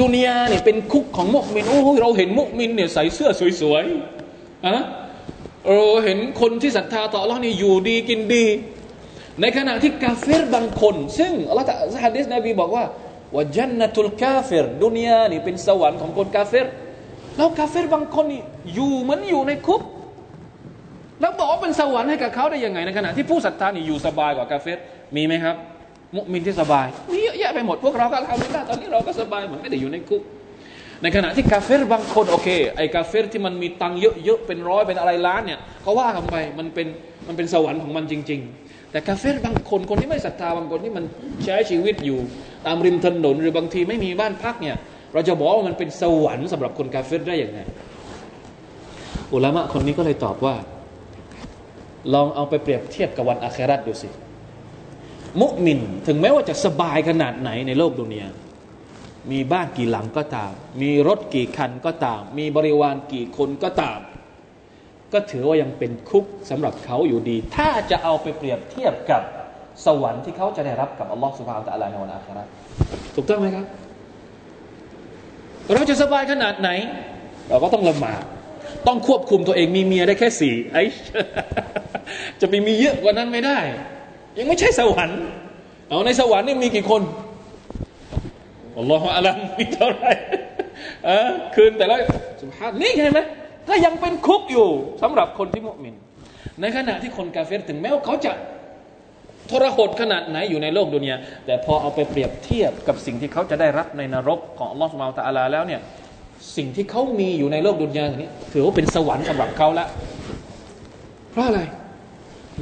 [0.00, 3.30] ดุนยาเนี่ยเป็นคุกของมุกมินโอ้เราเห็นมุกมินเนี่ยใส่เสื้อ
[3.60, 4.76] สวยๆอะ
[5.66, 8.44] เราเห็นคนที่ศรัทธาต่ออัลลอฮ์นี่อยู่ดีกินดี
[9.40, 11.66] ในขณะที่กาเฟรบางคน ซึ่งอัลลอฮ์
[12.04, 12.84] ฮะดิษนบีบอกว่า
[13.34, 16.66] ว่าจันนตุลกาเฟรดุนยานี่เป็นสวรรค์ของคนกาเฟร
[17.36, 18.42] แล้วกาเฟรบางคนนี่
[18.74, 19.82] อยู่เหมือนอยู่ในคุก
[21.20, 24.78] แล้วบอกว่าเป็นสวรรค์ให้กับเขาได้ยังไงในขณะที่ผู้ศรัทธานี่อยู่สบายกว่ากาเฟร
[25.16, 25.56] มีไหมครับ
[26.16, 30.22] มุมินที่สบายมีเยอะแยะไปหมดพวกเราก็ทำไม่ได้ตอนนี้เราก็สบายเหมือนไม่ได้อยู่ในคุก
[31.02, 36.86] ในขณะที่กาเฟรบางคนโอเคไอ้กาเฟรที่มันมีตังเยอะๆเป็นร้อยเป็นอะไรล้านเนี่ยเขาว่ากันไปมันเป็น
[37.26, 41.04] มันเป็นสวรรค์ของมันจริง ๆ แต่กาเฟรบางคนคนที่ไม่ศรัทธาบางคนที่มัน
[41.44, 42.18] ใช้ชีวิตอยู่
[42.66, 44.76] ตามริมถนนหรือบางทีไม่มีบ้านพักเนี่ย
[45.12, 47.60] เราจะบอกว่ามันเป็นสวรรค์สำหรับคนกาเฟรได้อย่างไง
[49.32, 50.54] อุลามะคนนี้ก็เลยตอบว่า
[52.14, 54.08] ลองเอาไปเปรียบเทียบกับวันอาคราตดูสิ
[55.40, 58.28] มุมินถึงแม้ว่าจะสบายขนาดไหนในโลกดุนยา
[59.30, 63.98] มีบ้านกี่หลังก็ตาม มีรถกี่คันก็ตาม มีบริวารกี่คนก็ตาม
[65.12, 69.22] ก็ถือว่ายังเป็นคุกสำหรับเขาอยู่ดี ถ้าจะเอาไปเปรียบเทียบกับ
[69.86, 72.42] สวรรค์ที่เขาจะได้รับกับอัลลอฮฺสุบฮานตะอัลาในวันอาครา
[73.14, 73.66] ถูกต้องไหมครับ
[75.74, 76.70] เราจะสบายขนาดไหน
[77.48, 78.22] เราก็ต้องละหมาด
[78.86, 80.78] ต้องควบคุมตัวเองมีเมียได้แค่สี่ไอ
[82.40, 83.58] จะไปมีเยอะกว่านั้นไม่ได้
[84.38, 85.20] ยังไม่ใช่สวรรค์
[85.88, 87.02] เอาในสวรรค์นี่มีกี่คน
[88.78, 90.06] อัลลอฮฺอัลลัมมีเท่าไหร
[91.06, 91.96] เออคืนแต่ละ
[92.40, 93.20] สุภาพนี่เห็นไหม
[93.68, 94.68] ก็ยังเป็นคุกอยู่
[95.02, 95.94] สำหรับคนที่มุมิน
[96.60, 98.32] ในขณะที่คนกาเฟรถึงแม้ว่าเขาจะ
[99.50, 105.80] ทรหดขนาดไหนอยู่ในโลกดุนยาแต่พอเอาไปเปรียบเทียบกับสิ่งที่เขาจะได้รับในนรกของลอสุบานตะอาลาแล้วเนี่ย
[106.56, 109.88] สิ่งที่เขามีอยู่ในโลกดุนยาอย่างนี้ถือว่าเป็นสวรรค์สำหรับเขาล้ว
[111.32, 111.60] เพราะอะไร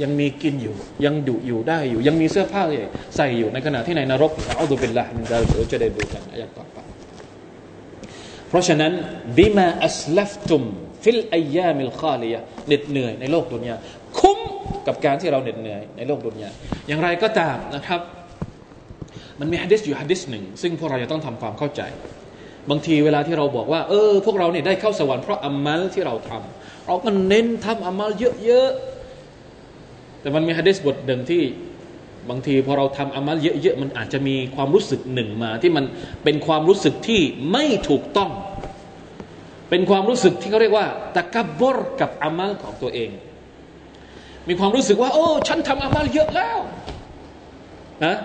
[0.03, 2.63] ยังมีกินอยู่ ยังดุอยู่ได้อยู่ ยังมีเสื้อผ้า
[3.15, 6.77] ใส่อยู่ในขณะที่ในนรกเอาดูเป็นละมันจะเดี๋ยวจะได้ดูกันอายะต่อไป
[8.49, 8.91] เพราะฉะนั้น
[9.37, 10.63] บิมาอัสลัฟตุม
[11.03, 12.35] ฟิลไอยามิลคาลีย
[12.67, 13.75] เหน็ดเหนื่อยในโลกดุนยา
[14.19, 14.39] คุ้ม
[14.87, 16.49] กับการที่เราเหน็ดเหนื่อยในโลกดุนยา
[16.87, 18.01] อย่างไรก็ตามนะครับ
[19.39, 21.81] มันมีฮะดิษอยู่ฮะดิษหนึ่ง ซึ่งพวกเราจะต้องทำความเข้าใจ
[22.69, 28.11] บางทีเวลาที่เราบอกว่า เออ พวกเราเนี่ยได้เข้าสวรรค์เพราะอามัลที่เราทำเราก็เน้นทำอามัล
[28.43, 31.43] เยอะๆแต่มันมีฮะดิษบทหนึ่งที่
[32.29, 35.85] บางทีพอเราทำอามัลเยอะๆมันอาจจะมีความรู้สึกหนึ่งมา ที่มัน
[36.23, 38.31] เป็นความรู้สึกที่ไม่ถูกต้อง
[39.69, 43.09] เป็นความรู้สึกที่เขาเรียกว่าตะกับบรกับอามัลของตัวเอง
[44.47, 46.57] มีความรู้สึกว่า โอ้ ฉันทำอามัลเยอะแล้ว
[48.05, 48.15] นะ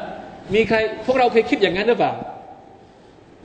[0.55, 0.76] มีใคร
[1.07, 2.12] พวกเราเคยคิดอย่างนั้นหรือเปล่า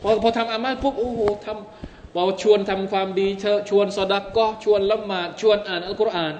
[0.01, 6.33] พอพอทำอามัลปุ๊บโอ้โหทำพอชวนทำความดีเชชวนสดักก็ชวนละหมาดชวนอ่านอัลกุรอาน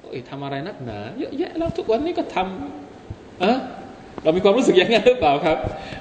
[0.00, 3.52] โอ้ยทำอะไรนักหนาเยอะแยะแล้วทุกวันนี้ก็ทำอะ
[4.22, 5.58] เรามีความรู้สึกอย่างนั้นหรือเปล่าครับ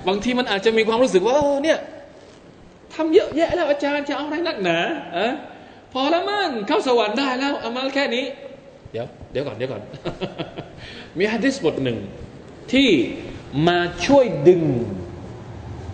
[0.08, 1.80] บางทีมันอาจจะมีความรู้สึกว่าเนี่ย
[2.98, 4.78] ทำเยอะแยะแล้วอาจารย์จะเอาอะไรนักหนา
[5.18, 5.28] อะ
[5.94, 8.26] พอแล้วมั่งเข้าสวรรค์ได้แล้วอามัลแค่นี้
[8.92, 9.82] เดี๋ยวเดี๋ยวก่อนเดี๋ยวก่อน
[11.18, 11.98] มีฮะดิษบทหนึ่ง
[12.74, 12.90] ที่
[13.68, 14.64] มาช่วยดึง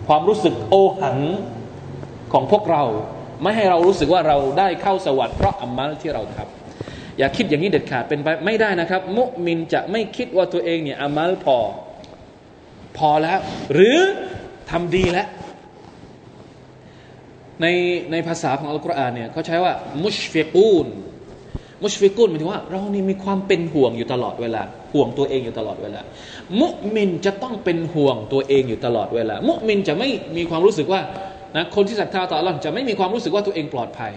[0.06, 1.18] ความรู้สึกโอหัง
[2.32, 2.82] ของพวกเรา
[3.42, 11.58] ไม่ให้เรารู้สึกว่าเราได้เข้าสวรรค์เพราะอัมมัลที่เราทำอย่าคิดอย่างนี้เด็ดขาดเป็นไปไม่ได้นะครับ มุมินจะไม่คิดว่าตัวเองเนี่ยอัมมัลพอ
[12.98, 13.38] พอแล้ว
[13.72, 13.98] หรือ
[14.70, 15.28] ทำดีแล้ว
[17.62, 17.66] ใน
[18.12, 19.72] ในภาษาของอัลกุรอานเนี่ยเขาใช้ว่า
[20.04, 20.86] มุชฟิกูน
[21.84, 24.62] มุชฟิกูนหมายถึงว่า เรานี่มีความเป็นห่วงอยู่ตลอดเวลา
[24.92, 26.00] ห่วงตัวเองอยู่ตลอดเวลา
[26.60, 31.00] มุมินจะต้องเป็นห่วงตัวเองอยู่ตลอดเวลา มุมินจะไม่มีความรู้สึกว่า
[31.56, 34.12] นะคนที่ศรัทธาต่ออัลลอฮ์จะไม่มีความรู้สึกว่าตัวเองปลอดภัย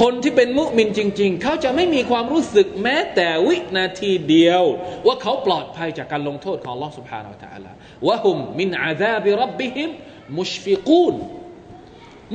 [0.00, 4.62] คนที่เป็นมุมินจริง ๆ เขาจะไม่มีความรู้สึกแม้แต่วินาทีเดียว
[5.06, 9.90] ว่าเขาปลอดภัยจากการลงโทษของอัลลอฮ์สุบฮานาอัลลอฮ์วะฮุมมินอาซาบิรับบิฮิม
[10.38, 11.14] มุชฟิกูน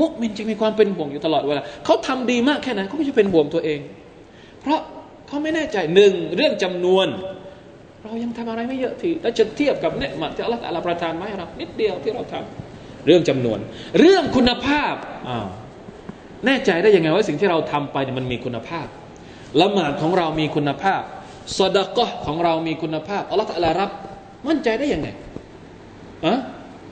[0.01, 3.80] มุมินจะมีความเป็นห่วงอยู่ตลอดเวลาเขาทำดีมากแค่ไหนเขาไม่ใช่เป็นห่วงตัวเอง
[4.62, 4.80] เพราะ
[5.27, 7.08] เขาไม่แน่ใจหนึ่งเรื่องจำนวน
[8.04, 13.60] เรายังทำอะไรไม่เยอะทีแล้วจะเทียบกับเนืมัที่อัลลอฮฺประทานมาให้เรานิดเดียวที่เราทำเรื่องจำนวน
[13.99, 14.95] เรื่องคุณภาพ
[15.30, 15.47] อ้าว
[16.45, 18.88] แน่ใจได้ยังไงว่าสิ่งที่เราทำไปมันมีคุณภาพ
[19.62, 21.01] ละหมาดของเรามีคุณภาพ
[21.58, 23.91] สดกะของเรามีคุณภาพอัลลอฮฺรับ
[24.47, 25.08] มั่นใจได้ยังไง
[26.25, 26.39] อะ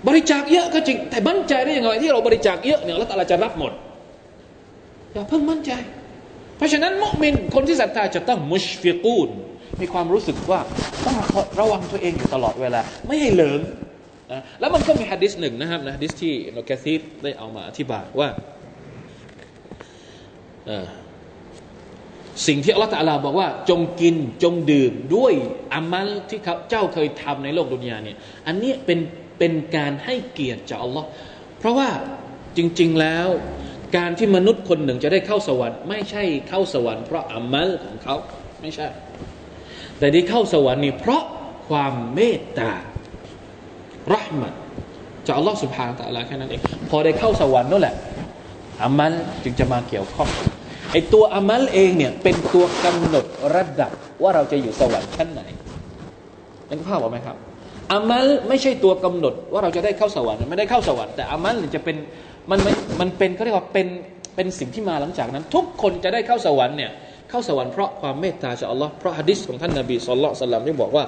[0.07, 3.71] บริจาคเยอะก็จริง แต่มั่นใจได้ยังไงที่เราบริจาคเยอะเนี่ยแล้วแต่จะรับหมด
[5.13, 5.71] อย่าเพิ่งมั่นใจ
[6.57, 9.29] เพราะฉะนั้นมุมินคนที่ศรัทธาจะต้องมุชฟิกูน
[9.81, 10.59] มีความรู้สึกว่า
[11.05, 11.17] ต้อง
[11.59, 13.61] ระวังตัวเองอยู่ตลอดเวลา ไม่ให้เหลิง
[14.31, 18.29] นะแล้วมันก็มีฮะดิษหนึ่งนะครับนะฮะดิษที่โนแกซีดได้เอามาอธิบายว่า
[22.47, 25.33] สิ่งที่อัลลอฮฺตะลาบอกว่า จงกินจงดื่มด้วย
[25.73, 28.99] อามัลที่เจ้าเคยทำในโลกดุนยาเนี่ยอันนี้เป็น
[29.39, 31.07] เป็นการให้เกียรติจากอัลลอฮ์
[31.59, 31.89] เพราะว่า
[32.57, 33.27] จริง ๆแล้ว
[33.97, 38.15] การที่มนุษย์คนหนึ่งจะได้เข้าสวรรค์ไม่ใช่เข้าสวรรค์เพราะอามัลของเขา
[38.61, 38.87] ไม่ใช่
[39.99, 41.23] แต่ได้เข้าสวรรค์นี่เพราะ
[41.69, 42.71] ความเมตตา
[44.13, 44.53] รหมัด
[45.27, 47.95] จากอัลลอฮ์สุบฮานตะลาแค่นั้นเองพอได้เข้าสวรรค์นั่นแหละ
[48.83, 50.29] อามัลจึงจะมาเกี่ยวข้อง
[50.91, 53.25] ไอตัวอามัลเองเนี่ยเป็นตัวกำหนด
[53.55, 55.41] ระดับว่าเราจะอยู่สวรรค์ชั้นไหน
[56.69, 57.37] นึกภาพออกไหมครับ
[57.92, 61.96] อามัลไม่ใช่ตัวกำหนดว่าเราจะได้เข้าสวรรค์ไม่ได้เข้าสวรรค์แต่อามัลจะเป็น
[62.50, 62.58] มัน
[63.00, 63.86] มันเป็นเขาเรียกว่าเป็น
[64.34, 66.90] เป็นสิ่งที่มาหลังจากนั้น ทุกคนจะได้เข้าสวรรค์เนี่ย
[67.30, 71.04] เข้าสวรรค์เพราะความเมตตาจากอัลลอฮ์เพราะฮะดิษของท่านนบีสุลต่านสัลลัมที่บอกว่า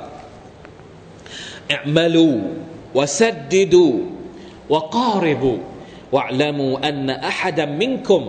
[1.74, 2.30] อัมาลู
[2.98, 3.88] วะซัดดิดู
[4.74, 5.52] วะการิบู
[6.16, 8.22] วะลามูอันอัฮัดมินคุม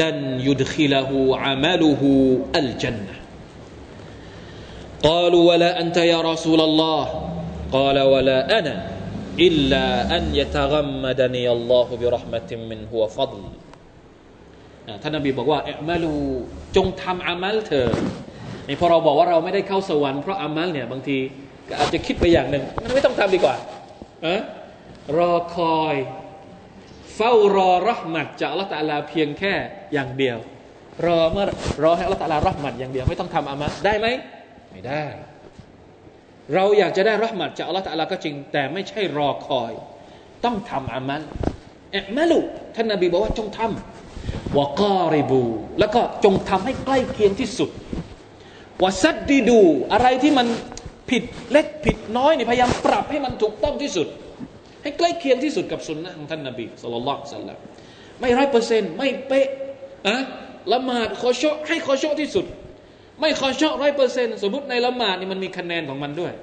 [0.00, 2.10] ลันยุดขิลหูอามัลุหู
[2.58, 3.14] อัลจันนะ
[5.08, 7.02] قالوا ولا أنت يا رسول الله
[7.76, 8.76] قال ولا أنا
[9.46, 9.86] إلا
[10.16, 13.42] أن يتغمدني الله برحمة منه وفضل
[15.02, 16.14] ท่านนบีบอกว่าเอมาลู
[16.76, 17.90] จงทำอามัลเถอะ
[18.68, 21.18] นี่พอเราบอกว่าเราไม่ได้เข้าสวรรค์เพราะอามัลเนี่ยบางที
[21.68, 23.56] ก็อาจจะคิดไปอย่างหนึ่งมันไม่ต้องทำดีกว่า
[24.26, 24.36] อะ
[25.18, 25.94] รอคอย
[27.16, 29.54] เฝ้ารอรหมัดจากอัลลอฮฺตาลาเพียงแค่
[29.92, 30.38] อย่างเดียว
[31.06, 31.46] รอเมื่อ
[31.82, 34.06] รอให้อัลลอฮฺตาลารหมัดอย่างเดียวไม่ต้องทำอามัลได้ไหม
[34.72, 35.04] ไม่ได้
[36.55, 39.71] เราอยากจะได้รหมัดจากอัลลอฮฺตะลาก็จริง แต่ไม่ใช่รอคอย
[40.45, 41.21] ต้องทำอามัล
[41.91, 42.39] เอะมาลู
[42.75, 45.43] ท่านนบีบอกว่าจงทำวะกอริบู
[45.79, 47.69] แล้วก็จงทำให้ใกล้เคียงที่สุด
[48.83, 49.61] วะซัดดีดู
[49.93, 50.47] อะไรที่มัน
[51.09, 54.07] ผิดเล็กผิดน้อยนี่พยายามปรับให้มันถูกต้องที่สุด
[54.83, 57.57] ให้ใกล้เคียงที่สุดกับสุนนะของท่านนบีสุลต่านสัลลัม
[58.19, 59.47] ไม่ร้อยเปอร์เซ็นต์ไม่เป๊ะ
[60.07, 60.17] อะ
[60.73, 62.45] ละหมาดขอชให้ขอชที่สุด
[63.21, 66.33] ไม่ขอชอบร้อยเปอร์เซ็นต์สมมติในละหมาดนี่มันมีคะแนนของมันด้วย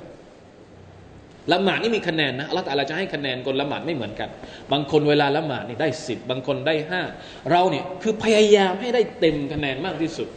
[1.53, 4.29] ละหมาดนี่มีคะแนนนะอัลลอฮฺจะให้คะแนนคนละหมาดไม่เหมือนกัน
[4.73, 7.03] บางคนเวลาละหมาดนี่ได้สิบบางคนได้ห้า
[7.51, 10.29] เราเนี่ยคือพยายามให้ได้เต็มคะแนนมากที่สุด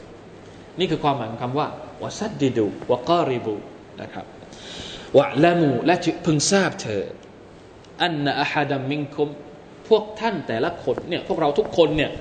[0.80, 1.67] นี่คือความหมายของคำว่า
[2.04, 3.56] วะซัดดิดูวะกอริบู
[4.01, 4.25] นะครับ
[5.17, 7.04] วะละมูและพึงทราบเธอ
[8.04, 9.30] อันนะอะฮัดัมมิงคุม
[9.89, 12.12] พวกท่านแต่ละคนเนี่ยพวกเราทุกคนเนี่ย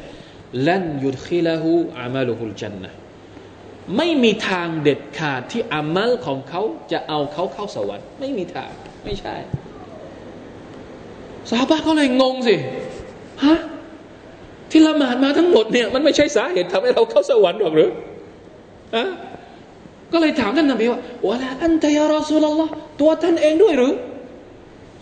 [0.69, 2.93] ลันยุดคิละหูอามาลุฮุลจันนะ
[3.97, 8.71] ไม่มีทางเด็ดขาดที่อามัลของเขาจะเอาเขาเข้าสวรรค์ ไม่มีทาง
[9.05, 9.35] ไม่ใช่
[11.51, 12.57] สาบะก็เลยงงสิ
[13.45, 13.59] ฮะ
[14.71, 17.91] ที่ละหมาดมาทั้งหมดเนี่ยมันไม่ใช่สาเหตุทำให้เราเข้าสวรรค์หรอกหรือ
[18.97, 19.05] อะ
[20.13, 23.95] ก็เลยถามท่านนบีว่าวะลาอันตยารอซูลลอฮ์ตัวท่านเองด้วยหรือ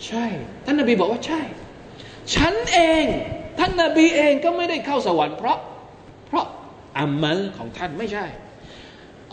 [0.07, 0.25] ใช่
[0.65, 1.41] ท่านนบีบอกว่าใช่
[2.35, 3.03] ฉันเอง
[3.59, 5.57] ท่านนบีเองก็ไม่ได้เข้าสวรรค์เพราะ
[6.27, 6.45] เพราะ
[6.97, 8.25] อามัลของท่านไม่ใช่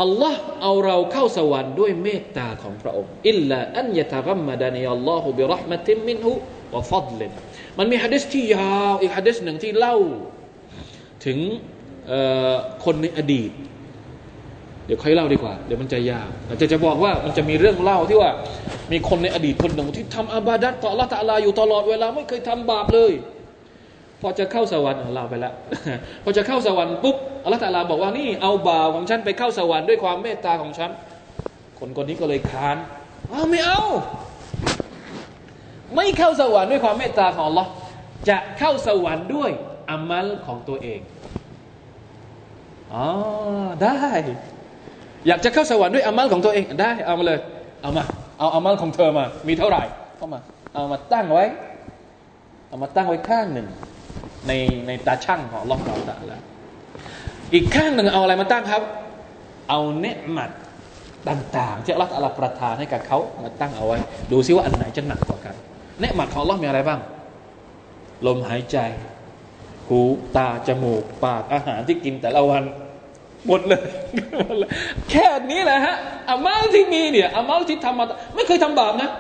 [0.03, 6.33] อัลลอฮ์เอาเราเข้าสวรรค์ด้วยเมตตาของพระองค์อิลลาอันยะตะกัมมะดานีอัลลอฮุบิรหมะติมมินหุ
[6.75, 7.33] วะฟัดลิน
[7.79, 9.97] มันมีฮะดิษที่ยาวอีกฮะดิษหนึ่งที่เล่า
[11.25, 11.39] ถึง
[12.85, 13.51] คนในอดีต
[14.87, 18.31] เดี๋ยวค่อยเล่าดีกว่า เดี๋ยวมันจะยาวอาจจะจะบอกว่ามันจะมีเรื่องเล่าที่ว่า
[18.93, 23.13] มีคนในอดีตคนหนึ่งที่ทำอาบาดัตต่อละตะลาอยู่ตลอดเวลาไม่เคยทำบาปเลย
[24.23, 25.55] พอจะเข้าสวรรค์เราไปแล้ว
[26.25, 30.91] พอจะเข้าสวรรค์ปุ๊บอัลลอฮฺตาลาบอกว่านี่เอาบ่าวของฉันไปเข้าสวรรค์ด้วยความเมตตาของฉัน
[31.79, 32.77] คนคนนี้ก็เลยค้าน
[33.33, 33.83] อ้าไม่เอา
[35.95, 37.67] ไม่เข้าสวรรค์ด้วยความเมตตาของ Allah
[38.29, 39.51] จะเข้าสวรรค์ด้วย
[39.91, 41.01] อามัลของตัวเอง
[42.93, 43.07] อ๋อ
[43.83, 43.99] ได้
[45.27, 47.39] อยากจะเข้าสวรรค์ด้วยอามัลของตัวเองได้ เอามาเลย
[47.83, 48.03] เอามา
[48.39, 49.83] เอาอามัลของเธอมา มีเท่าไหร่
[50.17, 50.41] เข้ามา
[50.75, 51.45] เอามาตั้งไว้
[52.69, 53.67] เอามาตั้งไว้ข้างหนึ่ง
[54.49, 54.53] ใน
[54.87, 56.39] ในตาช่างของลอฮเราตะละ
[57.55, 58.83] อีกข้างหนึ่งเอาอะไรมาตั้งครับ
[59.71, 60.51] เอาเนืหมัด
[61.29, 63.99] ต่างๆที่อัลลอฮฺประทานให้กับเขามาตั้งเอาไว้
[64.31, 65.55] ดูซิว่าอันไหนจะหนักกว่ากัน
[66.01, 67.01] เนืหมัดของลอฮมีอะไรบ้าง
[68.27, 68.77] ลมหายใจ
[69.89, 70.01] หู
[70.37, 72.65] ตาจมูก ปากอาหารที่กินแต่ละวัน
[73.47, 73.81] หมดเลย
[75.11, 75.97] แค่นี้แหละฮะ
[76.31, 78.05] อามัลที่มีเนี่ยอามัลที่ทำมา
[78.35, 79.11] ไม่เคยทำบาปนะ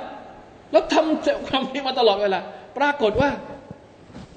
[0.72, 2.40] แล้วทำความนี้มาตลอดเวลา
[2.78, 3.30] ปรากฏว่า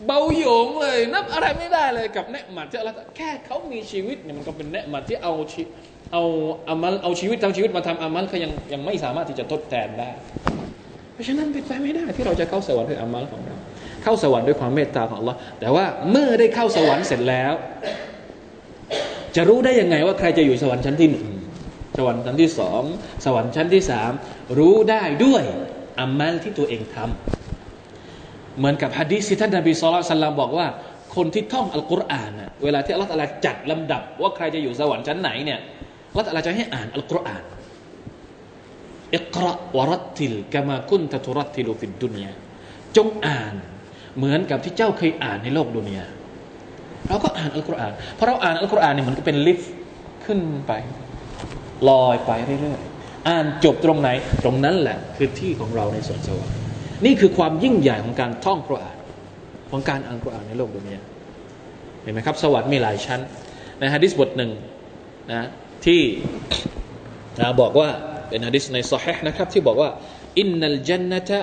[0.06, 5.64] เบาโยงเลย นับอะไรไม่ได้เลยกับเนืหมัดที่อัลลอฮ์แค่เขามีชีวิตเนี่ยมันก็เป็นเนืหมัดที่เอาชี
[6.14, 6.24] เอา
[6.70, 10.10] อามัลเอาชีวิตทั้งชีวิตมาทำอามัลเขายังยังไม่สามารถที่จะทดแทนได้
[11.14, 13.56] เพราะฉะนั้นเป็นไปไม่ได้ที่เราจะเข้าสวรรค์ด้วยอามัลของเรา
[14.04, 17.54] เข้าสวรรค์ด้วยความเมตตาของอัลลอฮ์แต่ว่าเมื่อได้เข้าสวรรค์เสร็จแล้ว
[19.36, 21.28] จะรู้ได้ยังไงว่าใครจะอยู่สวรรค์ชั้นที่หนึ่ง
[21.98, 22.82] สวรรค์ชั้นที่สอง
[23.26, 24.12] สวรรค์ชั้นที่สาม
[24.58, 25.44] รู้ได้ด้วย
[26.00, 27.39] อามัลที่ตัวเองทำ
[28.60, 30.68] เหมือนกับฮะดีษที่ท่านนบีสุลต่านบอกว่า
[31.16, 32.32] คนที่ท่องอัลกุรอาน
[32.64, 33.12] เวลาที่อัลลอฮฺ
[33.46, 35.60] จัดลำดับ ว่าใครจะอยู่สวรรค์ชั้นไหนเนี่ย
[36.10, 37.44] อัลลอฮฺจะให้อ่านอัลกุรอาน
[39.16, 42.32] อิกระวรัตติลกามาคุนตะทุรัตติลูฟิดดุนยา
[42.98, 43.56] จงอ่าน
[44.18, 46.06] เหมือนกับที่เจ้าเคยอ่านในโลกดุนยา
[47.08, 49.72] เราก็อ่านอัลกุรอานเพราะเราอ่านอัลกุรอานเนี่ยเหมือนกับเป็นลิฟต์
[50.26, 50.72] ขึ้นไป
[51.90, 54.10] ลอยไปเรื่อยๆอ่านจบตรงไหน
[54.44, 56.59] ตรงนั้นแหละคือที่ของเราในสวนสวรรค์
[57.06, 58.98] นี่คือความยิ่งใหญ่ของการท่องกุรอาน
[59.72, 61.02] ของการอ่านกุรอานในโลกดุนยา
[62.02, 63.20] เห็นไหมครับ สวรรค์มีหลายชั้น
[63.80, 64.52] ในฮะดิษบทหนึ่ง
[65.32, 65.48] นะ
[65.86, 66.02] ที่
[67.40, 67.90] นะบอกว่า
[68.30, 69.90] เป็นฮะดิษในซอฮีนะครับ ที่บอกว่า
[70.40, 71.40] อินนัลจันนตะ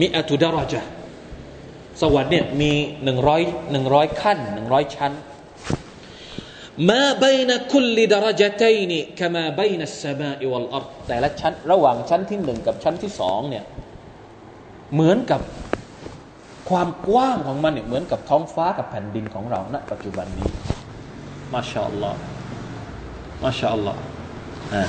[0.00, 0.82] มิอัตุดาราจะ
[2.02, 2.72] สวรรค์เนี่ยมี
[3.04, 3.42] หนึ่งร้อย
[3.72, 5.12] หนึ่งร้อยขั้นหนึ่งร้อยชั้น
[6.90, 13.64] มาบนคุลดารจตัยนีกมาบนัสสมาอิวัลอัรแต่ละชั้น ระหว่างชั้นที่หนึ่งกับชั้นที่สองเนี่ย
[14.92, 15.40] เหมือนกับ
[16.70, 20.48] ความกว้างของมันเนี่ยเหมือนกับท้องฟ้ากับแผ่นดินของเราณปัจจุบันนี้
[21.54, 22.18] มาชาอัลลอฮ์
[23.44, 24.00] มาชาอัลลอฮ์
[24.74, 24.84] อ่า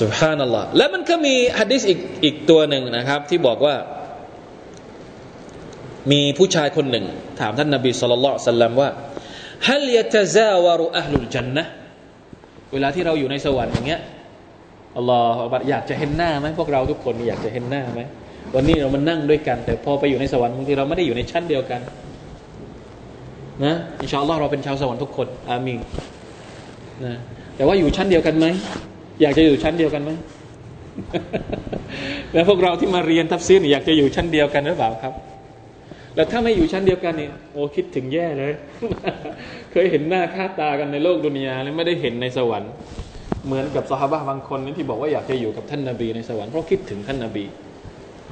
[0.00, 3.74] สุบฮานัลลอฮ์แล้วมันก็มีฮะดิษอีกอีกตัวหนึ่งนะครับ ที่บอกว่า
[6.12, 7.06] มีผู้ชายคนหนึ่ง
[7.40, 8.90] ถามท่านนบีสุลต่านสัลลัมว่า
[9.68, 11.64] ฮัลยะตะซาวารุอัลลุลจันนะ
[12.72, 14.00] เวลาที่เราอยู่ในสวรรค์อย่างเงี้ย
[14.96, 18.00] อัลลอฮฺอยากจะเห็นหน้าไหมพวกเราทุกคนอยากจะเห็นหน้าไหม
[18.54, 21.80] วันนี้เรามานั่งด้วยกัน แต่พอไปอยู่ในสวรรค์บางทีเราไม่ได้อยู่ในชั้นเดียวกัน
[23.64, 25.80] นะอินชาอัลลอฮ์เราเป็นชาวสวรรค์ทุกคน อามีน
[27.04, 27.14] นะ
[27.56, 28.46] แต่ว่าอยู่ชั้นเดียวกันไหม
[29.22, 30.10] อยากจะอยู่ชั้นเดียวกันไหม
[32.32, 35.12] แล้วพวกเราที่มาเรียนทัฟซีรอยากจะอยู่ชั้นเดียวกันหรือเปล่าครับ
[36.14, 38.52] แล้วถ้าไม่อยู่ชั้นเดียวกันเนี่ยโอ้คิดถึงแย่เลย
[39.72, 42.72] เคยเห็นหน้าค่าตากันในโลกดุนยาแล้วไม่ได้เห็นในสวรรค์
[43.46, 47.44] เหมือนกับสหาบะฮฺบางคนนี่ที่บอกว่าอยากจะอยู่กับท่านนาบีในสวรรค์เพราะคิดถึงท่านนาบี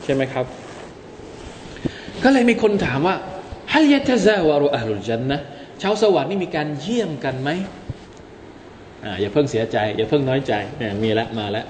[0.05, 0.47] ใช่ไหมครับ
[2.25, 3.17] ก็เลยมีคนถามว่า
[3.73, 5.39] هل يتزاور أهل الجنة
[5.83, 7.51] ชาวสวรรค์นี่มีการเยี่ยมกันไหม
[9.05, 11.67] อ่าอย่าเพิ่งเสียใจ อย่าเพิ่งน้อยใจเนี่ยมีล้วมาแล้ว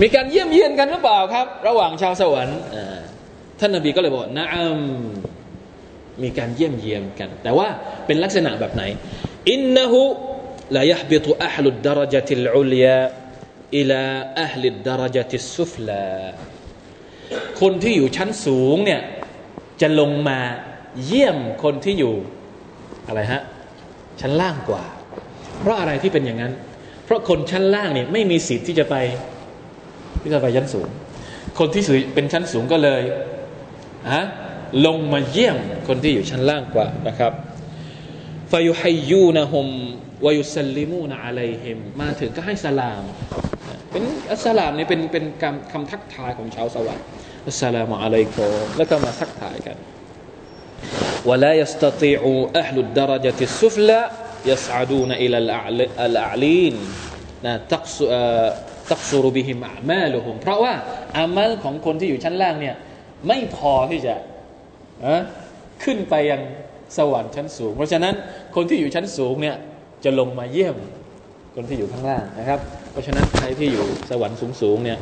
[0.00, 2.58] มีการเยี่ยมเยียนกันหรือเปล่าครับ ระหว่างชาวสวรรค์
[3.60, 4.80] ท่านนาบีก็เลยบอกนะอัม
[6.22, 7.68] มีการเยี่ยมเยียนกัน แต่ว่า
[8.06, 8.82] เป็นลักษณะแบบไหน
[9.50, 10.02] อินนะฮุ
[10.75, 12.99] لا يهبط أهل الدرجة العليا
[13.73, 14.01] إلى
[14.45, 16.09] أهل الدرجة السفلى
[17.61, 19.01] คนที่อยู่ชั้นสูงเนี่ย
[19.81, 20.39] จะลงมา
[21.05, 22.15] เยี่ยมคนที่อยู่
[23.07, 23.41] อะไรฮะ
[24.21, 24.83] ชั้นล่างกว่า
[25.59, 26.53] เพราะอะไรที่เป็นอย่างนั้น
[27.05, 28.95] เพราะคนชั้นล่างเนี่ยไม่มีสิทธิ์ที่จะไป
[30.21, 30.87] ที่จะไปชั้นสูง
[31.59, 33.01] คนที่เป็นชั้นสูงก็เลย
[34.13, 34.23] ฮะ
[34.85, 35.57] ลงมาเยี่ยม
[35.87, 37.33] คนที่อยู่ชั้นล่างกว่านะครับ
[38.51, 38.53] ฟ
[40.19, 43.03] ายุฮัยยูนะฮุมวายุสลิมูนอะลัยฮิมมาถึงก็ให้สลาม
[43.91, 44.03] เป็น
[44.33, 47.05] อัสลามนี่เป็นเป็นคำคำทักทายของชาวสวรรค์
[47.49, 49.77] อัสลามุอะลัยกุมแล้วก็มาทักทายกัน
[51.29, 52.21] ولا يستطيع
[52.61, 54.01] أهل الدرجة السفلى
[54.45, 55.37] يصعدون إلى
[56.07, 56.75] الأعلين
[57.45, 58.05] นะตักสุ
[58.91, 60.73] ตักสุรบิหิมอามาลุฮุมเพราะว่า
[61.17, 62.75] อามัลของคนที่อยู่ชั้นล่างเนี่ย
[63.27, 64.15] ไม่พอที่จะ
[65.83, 66.41] ขึ้นไปยัง
[66.97, 68.13] สวรรค์ชั้นสูง เพราะฉะนั้น
[68.55, 69.55] คนที่อยู่ชั้นสูงเนี่ย
[70.04, 70.76] จะลงมาเยี่ยม
[71.54, 74.98] คนที่อยู่ข้างล่างนะครับ เพราะฉะนั้นใครที่อยู่สวรรค์สูงๆเนี่ย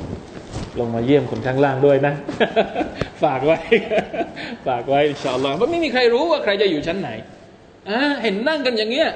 [0.81, 2.15] ลงมาเยี่ยมคนข้างล่างด้วยนะ
[3.23, 3.59] ฝากไว้
[4.67, 7.11] ฝากไว้อินชาอัลลอฮ์เพราะไม่มีใครรู้ว่าใครจะอยู่ชั้นไหน
[7.89, 9.09] อ่าเห็นนั่งกันอย่างเงี้ย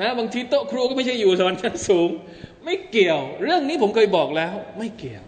[0.00, 2.10] นะบางทีโต๊ะครูก็ไม่ใช่อยู่สวรรค์ชั้นสูง
[2.64, 5.22] ไม่เกี่ยว เรื่องนี้ผมเคยบอกแล้ว ไม่เกี่ยว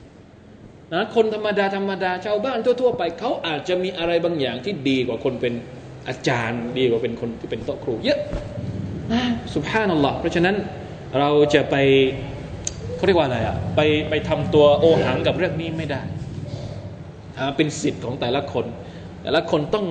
[0.92, 5.54] นะคนธรรมดาธรรมดาชาวบ้านทั่ว ๆ ไปเขาอาจจะมีอะไรบางอย่างที่ดีกว่าคนเป็น
[6.08, 8.42] อาจารย์ ดีกว่าเป็นคนที่เป็นโต๊ะครูเยอะนะ
[9.54, 10.56] สุภาพนัลลอฮ์เพราะฉะนั้น
[11.18, 11.76] เราจะไป
[12.96, 16.02] เขาเรียกว่าอะไรอะไปไปทำตัวโอหังกับเรื่องนี้ไม่ได้
[17.56, 18.66] เป็นสิทธิ์ของแต่ละคน
[19.22, 19.86] แต่ละคนต้อง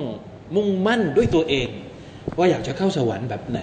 [0.56, 1.68] มุ่งมั่นด้วยตัวเอง
[2.38, 3.60] ว่าอยากจะเข้าสวรรค์แบบไหน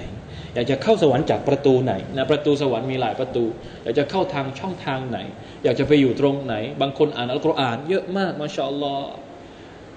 [0.55, 3.43] อยากจะเข้าสวรรค์จากประตูไหนนะประตูสวรรค์มีหลายประตู
[3.83, 5.19] อยากจะเข้าทางช่องทางไหน
[5.63, 9.07] อยากจะไปอยู่ตรงไหน บางคนอ่านอัลกุรอาน เยอะมากมาชาอัลลอฮ์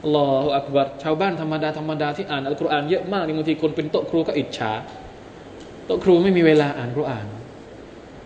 [0.03, 4.73] อัลลอฮฺอักบัรชาวบ้านธรรมดาธรรมดาที่อ่านอัลกุรอานเยอะมากนี่บางทีคนเป็นโต๊ะครูก็อิจฉา
[5.87, 7.27] โต๊ะครูไม่มีเวลาอ่านกุรอาน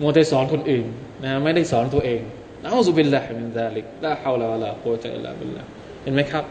[0.00, 0.86] มัวแต่สอนคนอื่น
[1.24, 2.20] นะไม่ได้สอนตัวเอง
[2.62, 5.62] นะأعوذ بالله من ذلك لا حول ولا قوة إلا بالله
[6.02, 6.44] เห็นไหมครับ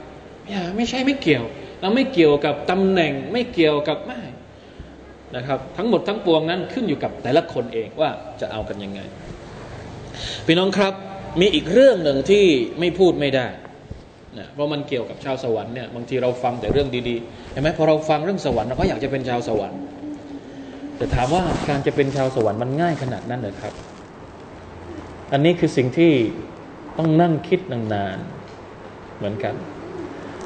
[0.49, 1.43] อย่าไม่ใช่ไม่เกี่ยว
[1.81, 4.21] เราไม่เกี่ยวกับตำแหน่งไม่เกี่ยวกับไม่
[5.35, 8.09] นะครับ ทั้งหมดทั้งปวงนั้นขึ้นอยู่กับแต่ละคนเองว่า
[8.41, 8.99] จะเอากันยังไง
[10.45, 10.93] พี่น้องครับ
[11.41, 12.45] มีอีกเรื่องหนึ่งที่
[12.79, 13.47] ไม่พูดไม่ได้
[14.37, 19.79] นะเพราะมันเกี่ยวกับชาวสวรรค์เนี่ยบางทีเราฟังแต่เรื่องดีๆเห็นไหมพอเราฟังเรื่องสวรรค์เราก็อยากจะเป็นชาวสวรรค์
[20.97, 23.73] แต่ถามว่าการจะเป็นชาวสวรรค์มันง่ายขนาดนั้นเลยครับ
[25.31, 26.11] อันนี้คือสิ่งที่
[26.97, 29.53] ต้องนั่งคิดนานๆเหมือนกัน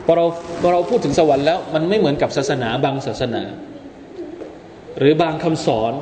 [0.06, 0.26] พอเรา
[0.62, 3.44] พอเราพูดถึงสวรรค์แล้ว มันไม่เหมือนกับศาสนาบางศาสนา
[5.00, 5.94] หรือบางคำสอน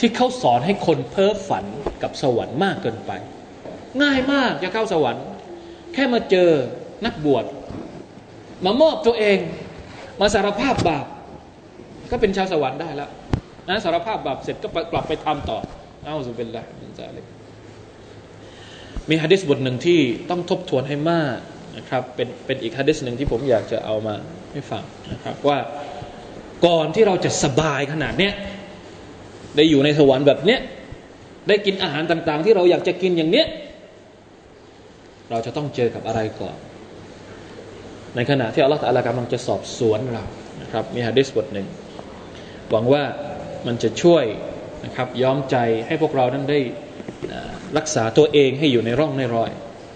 [0.00, 1.64] ที่เขาสอนให้คนเพ้อฝัน
[2.02, 3.10] กับสวรรค์มากเกินไป
[4.02, 5.24] ง่ายมากจะเข้าสวรรค์
[5.94, 6.50] แค่มาเจอ
[7.06, 7.44] นักบวช
[8.64, 9.38] มามอบตัวเอง
[10.20, 11.06] มาสารภาพบาป
[12.10, 13.10] ก็เป็นชาวสวรรค์ได้แล้ว
[13.68, 15.58] นะสารภาพบาปเสร็จก็กลับไปทำต่อ
[16.02, 17.24] เอาสุเป็นละมินซาลิก
[19.08, 20.00] มีฮะดิษบทหนึ่งที่
[20.30, 21.36] ต้องทบทวนให้มาก
[21.76, 24.14] นะครับ เป็นเป็นอีกฮะดิษหนึ่งที่ผมอยากจะเอามา
[24.52, 25.58] ให้ฟังนะครับว่า
[26.66, 28.32] ก่อนที่เราจะสบายขนาดเนี้ย
[29.56, 30.60] ได้อยู่ในสวรรค์แบบเนี้ย
[31.48, 33.46] ได้กินอาหารต่าง ๆ ที่เราอยากจะกินอย่างเนี้ย
[35.30, 36.56] เราจะต้องเจอกับอะไรก่อน
[38.16, 40.24] ในขณะที่อัลลอฮฺตะลากำลังจะสอบสวนเรา
[40.62, 41.66] นะครับมีฮะดิษบทหนึ่ง
[42.70, 43.02] หวังว่า
[43.66, 44.24] มันจะช่วย
[44.84, 45.56] นะครับย้อมใจ
[45.86, 46.60] ให้พวกเรานั้นได้
[47.78, 49.50] รักษาตัวเองให้อยู่ในร่องในรอย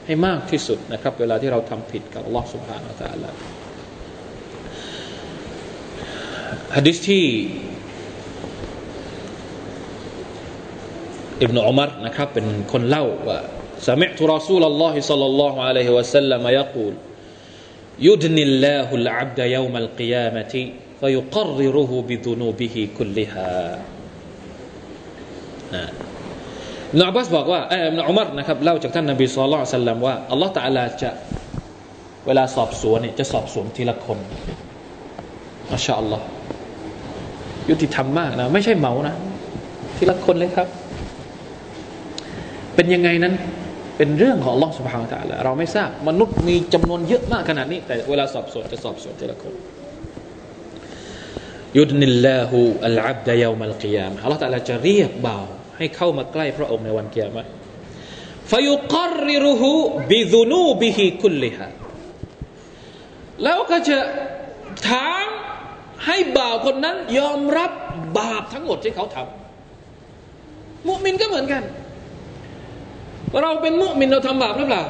[0.06, 3.30] ให้มากที่สุดนะครับ เวลาที่เราทำผิดกับอัลลอฮฺสุบฮานาตะลา
[6.76, 7.26] ฮะดิษที่
[11.42, 13.38] อิบนอุมัรนะครับเป็นคนเล่าว่า
[13.86, 16.94] สมิตุรอซูลลอฮิสัลลัลลอฮุอะลัยฮิวะสัลลัมยะกูล
[18.06, 20.64] ยุดนิลลาฮุลอับดะยาวมัลกิ
[21.01, 23.51] فيقرره بذنوبه كلها
[26.99, 31.11] นอับบาสบอกว่าเออนอุมารนะครับเล่าจากท่านนบีสุลต่านสัลลัมว่าอัลลอฮฺตะอาลาจะ
[32.27, 34.17] เวลาสอบสวนเนี่ยจะสอบสวนทีละคน
[35.71, 36.25] มาชาอัลลอฮ์
[37.69, 39.15] ยุติธรรมมากนะไม่ใช่เมานะ
[39.97, 40.67] ทีละคนเลยครับ
[42.75, 43.33] เป็นยังไงนั้น
[43.97, 49.53] เป็นเรื่องของ Allah سبحانه และ تعالى เราไม่ทราบมนุษย์มีจำนวนเยอะมากขนาดนี้ แต่เวลาสอบสวนจะสอบสวนแต่ละคน
[51.76, 55.38] ยุดนิลลาหูอัลอับดะยามัลกิยามอัลลอฮฺตะลาจะเรียกเบา
[55.76, 57.46] ให้เข้ามาใกล้พระองค์ในวันเกียรติ
[58.50, 58.96] ฟยุก
[59.26, 59.70] ริรุหู
[60.10, 61.68] บิซุนูบิฮิคุลลิฮะ
[63.44, 63.98] แล้วก็จะ
[64.88, 65.26] ถาม
[66.06, 67.70] ให้บ่าวคนนั้นยอมรับ
[68.18, 71.62] บาปทั้งหมดที่เขาทำมุมินก็เหมือนกัน
[73.42, 74.84] เราเป็นมุมินเราทำบาปหรือเปล่า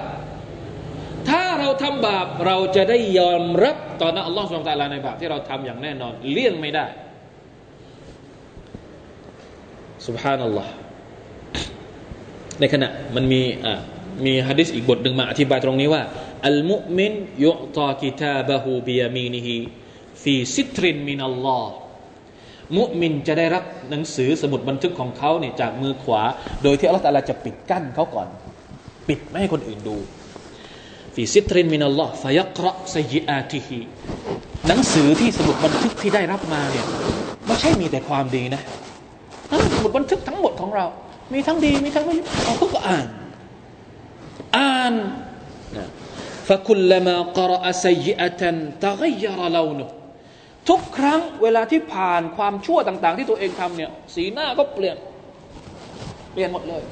[1.28, 6.86] ถ้าเราทำบาปเราจะได้ยอมรับต่อหน้าอัลลอฮฺสุบตาลาในบาปที่เราทำอย่างแน่นอน เลี่ยงไม่ได้
[10.06, 10.72] สุบฮานัลลอฮ์
[12.60, 13.80] ในขณะมันมีอ่า
[14.26, 16.02] มีฮะดิษอีกบทหนึ่งมาอธิบายตรงนี้ว่า
[16.46, 17.12] อัลมุมิน
[17.44, 19.56] ยุตากิตาบะฮูบิยามีนิฮิ
[20.22, 21.72] ฟีซิตรินมินัลลอฮ์
[22.78, 26.22] มุมินจะได้รับหนังสือสมุดบันทึกของเขาเนี่ยจากมือขวา
[26.62, 28.28] โดยที่อัลลอฮฺตาลาจะปิดกั้นเขาก่อน
[29.08, 29.96] ปิดไม่ให้คนอื่นดู
[31.14, 33.80] ฟีซิตรินมินัลลอฮ์ฟยักระสยิอาติฮี
[34.68, 36.86] หนังสือที่สมุดบันทึกที่ได้รับมาเนี่ย
[37.46, 38.62] ไม่ใช่มีแต่ความดีนะ
[39.76, 40.86] สมุดบันทึกทั้งหมดของเรา
[41.32, 43.06] มีทั้งดีมีทั้งไม่เราก็อ่าน
[44.56, 44.94] อ่าน
[45.76, 45.86] นะ
[46.66, 49.86] คุลลามะกรอสยิอาตันตะกยรเลวุ
[50.68, 54.96] ทุกครั้งเวลาที่ผ่านความชั่วต่าง ๆ ที่ตัวเองทำเนี่ย สีหน้าก็เปลี่ยน
[56.32, 56.82] เปลี่ยนหมดเลย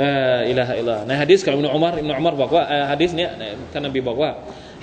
[0.00, 0.12] ลา
[0.50, 3.30] อิลาฮะอิลลาในฮะดิษของอิบนุอุมารอิบนุอุมารบอกว่าฮะดิษเนี้ย
[3.72, 4.30] ท่านนบีบอกว่า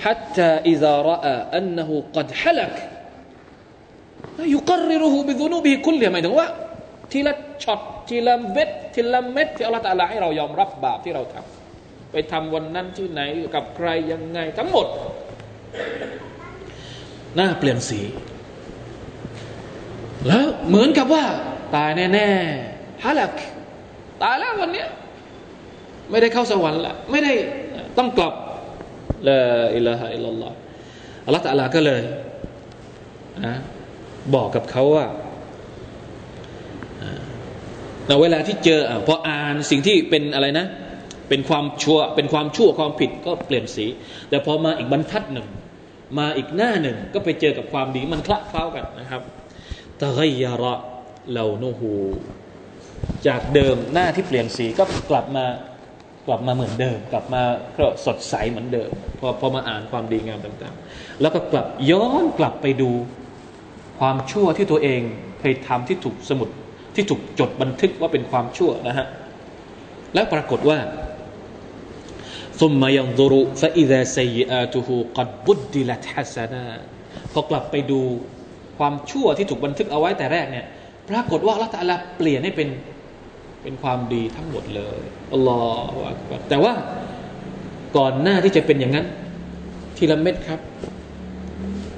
[0.06, 2.76] حتى إذا رأى أنه قد حلك
[4.56, 6.46] يقرره بذنوبه كلها หมายถึงว่า
[7.12, 7.32] ทีละ
[7.64, 13.20] ช็อตทีละเม็ดทีละเม็ดที่อัลลอฮฺตาลาให้เรายอมรับบาปที่เราทำไปทำวันนั้นที่ไหน
[13.54, 14.86] กับใครยังไงทั้งหมด
[17.36, 18.00] หน้าเปลี่ยนสี
[20.26, 21.24] แล้วเหมือนกับว่า
[21.76, 23.36] ตายแน่ๆฮาลัก
[24.22, 24.84] ตายแล้ววันนี้
[26.11, 27.33] ไม่ได้เข้าสวรรค์ละไม่ได้
[27.97, 28.33] ต้องกลับ
[29.27, 29.39] ละ
[29.75, 30.55] อิลาฮะอิลลัลลอฮ์
[31.25, 32.01] อัลลอฮฺตะลาก็เลย
[33.45, 33.55] นะ
[34.35, 35.05] บอกกับเขาว่า
[38.07, 40.65] ในเวลาที่เจอพออ่านสิ่งที่เป็นอะไรนะ
[41.29, 43.85] เป็นความชั่วเป็นความชั่วความผิดก็เปลี่ยนสี
[44.29, 45.47] แต่พอมาอีกบรรทัดหนึ่ง
[46.19, 49.21] มาอีกหน้าหนึ่ง ก็ไปเจอกับความดีมันคละเคล้ากันนะครับ
[50.01, 50.75] ตะไกยาระ
[51.33, 51.93] เลานูฮู
[53.27, 55.45] จากเดิมหน้าที่เปลี่ยนสีก็กลับมา
[56.26, 57.42] กลับมาเหมือนเดิม กลับมา
[57.78, 62.90] ก็สดใสเหมือนเดิมพอพอมาอ่านความดีงามต่างๆ แล้วก็กลับย้อนกลับไปดู
[63.98, 65.00] ความชั่วที่ตัวเอง
[65.40, 66.48] เคยทำที่ถูกสมุด
[66.94, 69.06] ที่ถูกจดบันทึกว่าเป็นความชั่วนะฮะ
[70.14, 70.78] แล้วปรากฏว่า
[72.60, 76.80] ثم ينظر فإذا سيئاته قد بدلت حسنات
[77.32, 78.00] พอกลับไปดู
[78.78, 80.66] ความชั่วที่ถูกบันทึกเอาไว้แต่แรกเนี่ย
[81.10, 82.68] ปรากฏว่าละตาลาเปลี่ยนให้เป็น
[83.62, 85.00] เป็นความดีทั้งหมดเลย
[85.32, 85.58] อัลลอ
[85.92, 86.06] ฮฺ
[86.48, 86.72] แต่ว่า
[87.96, 89.06] ก่อนหน้าที่จะเป็นอย่างนั้น
[89.96, 90.60] ทีละเม็ดครับ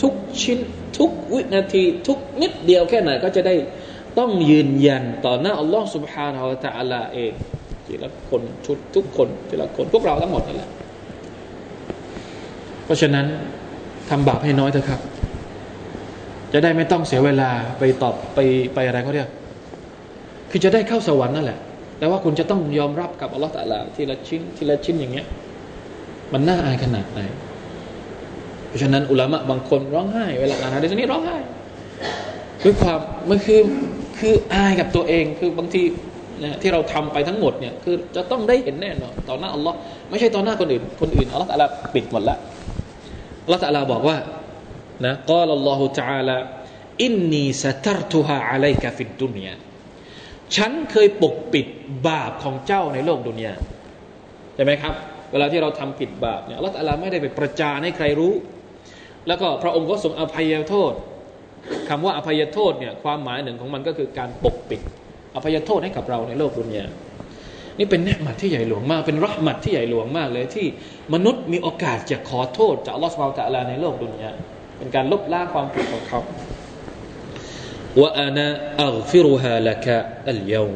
[0.03, 0.59] ทุกชิ้น
[0.99, 3.55] ทุกวินาที ทุกนิดเดียวแค่ไหนก็จะได้
[4.18, 7.32] ต้องยืนยันต่อหน้าอัลลอฮฺ سبحانه และ تعالى เอง
[7.86, 10.70] ทีละคนชุดทุกคนทีละคนพวกเราทั้งหมดนั่นแหละ
[12.84, 13.26] เพราะฉะนั้น
[14.11, 15.01] ทำบาปให้น้อยเถอะครับ
[16.53, 18.39] จะได้ไม่ต้องเสียเวลาไปตอบไป
[18.74, 19.28] ไปอะไรเขาเรียก
[20.53, 21.59] คือจะได้เข้าสวรรค์นั่นแหละ
[21.99, 25.26] แต่ว่าคุณจะต้องยอมรับกับอัลลอฮฺตะลาทีละชิ้นทีละชิ้นอย่างเงี้ย
[26.32, 27.20] มันน่าอายขนาดไหน
[28.68, 31.36] เพราะฉะนั้นอุลามะบางคนร้องไห้ เวลาอ่านฮะดิษนี้ร้องไห้
[32.64, 32.99] ด้วยความ
[33.30, 33.61] มันคือ
[34.18, 35.82] คืออายกับตัวเองคือบางที
[36.45, 39.76] นะที่เราทำไปทั้งหมดเนี่ยคือจะต้องได้เห็นแน่นอนต่อหน้าอัลลอฮ์
[40.11, 42.36] ไม่ใช่ต่อหน้าคนอื่น คนอื่นอัลลอฮ์ตะลาปิดหมดละ
[43.45, 44.16] อัลลอฮ์ตะลาบอกว่า
[45.05, 46.36] นะกล่าวอัลลอฮฺ تعالى
[47.05, 49.55] อินนีสตรตุฮาอะลัยกะฟิดดุนยา
[50.56, 51.68] ฉันเคยปกปิด
[52.08, 53.54] บาปของเจ้าในโลกดุนยา
[54.56, 54.93] ใช่ไหมครับ
[55.32, 58.34] เวลาที่เราทำผิดบาปเนี่ยอัลลอฮฺตะลาไม่ได้ไปประจานให้ใครรู้
[59.28, 60.93] แล้วก็พระองค์ก็ทรงอภัยโทษ
[61.89, 64.82] คำว่าอภัยโทษเนี่ยความหมายหนึ่งของมันก็คือการปกปิด
[65.36, 66.86] อภัยโทษให้กับเราในโลกดุนยา
[67.80, 70.68] นี่เป็นเนืหมัดที่ใหญ่หลวงมาก เป็นรัหมัดที่ใหญ่หลวงมากเลยที่
[71.14, 74.32] มนุษย์มีโอกาสจะขอโทษจากอัลลอฮฺสุบานตะลาในโลกดุนยา
[74.78, 76.20] เป็นการลบล้างความผิดของเขา
[78.02, 78.48] ว่าอานา
[78.84, 79.98] อัลฟิรุฮาละกะ
[80.30, 80.70] อัลยาว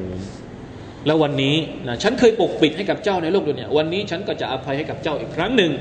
[1.06, 1.56] แล้ววันนี้
[1.88, 5.72] นะฉันเคยปกปิดให้กับเจ้าในโลกดุนยาวันนี้ฉันก็จะอภัยให้กับเจ้าอีกครั้งหนึ่ง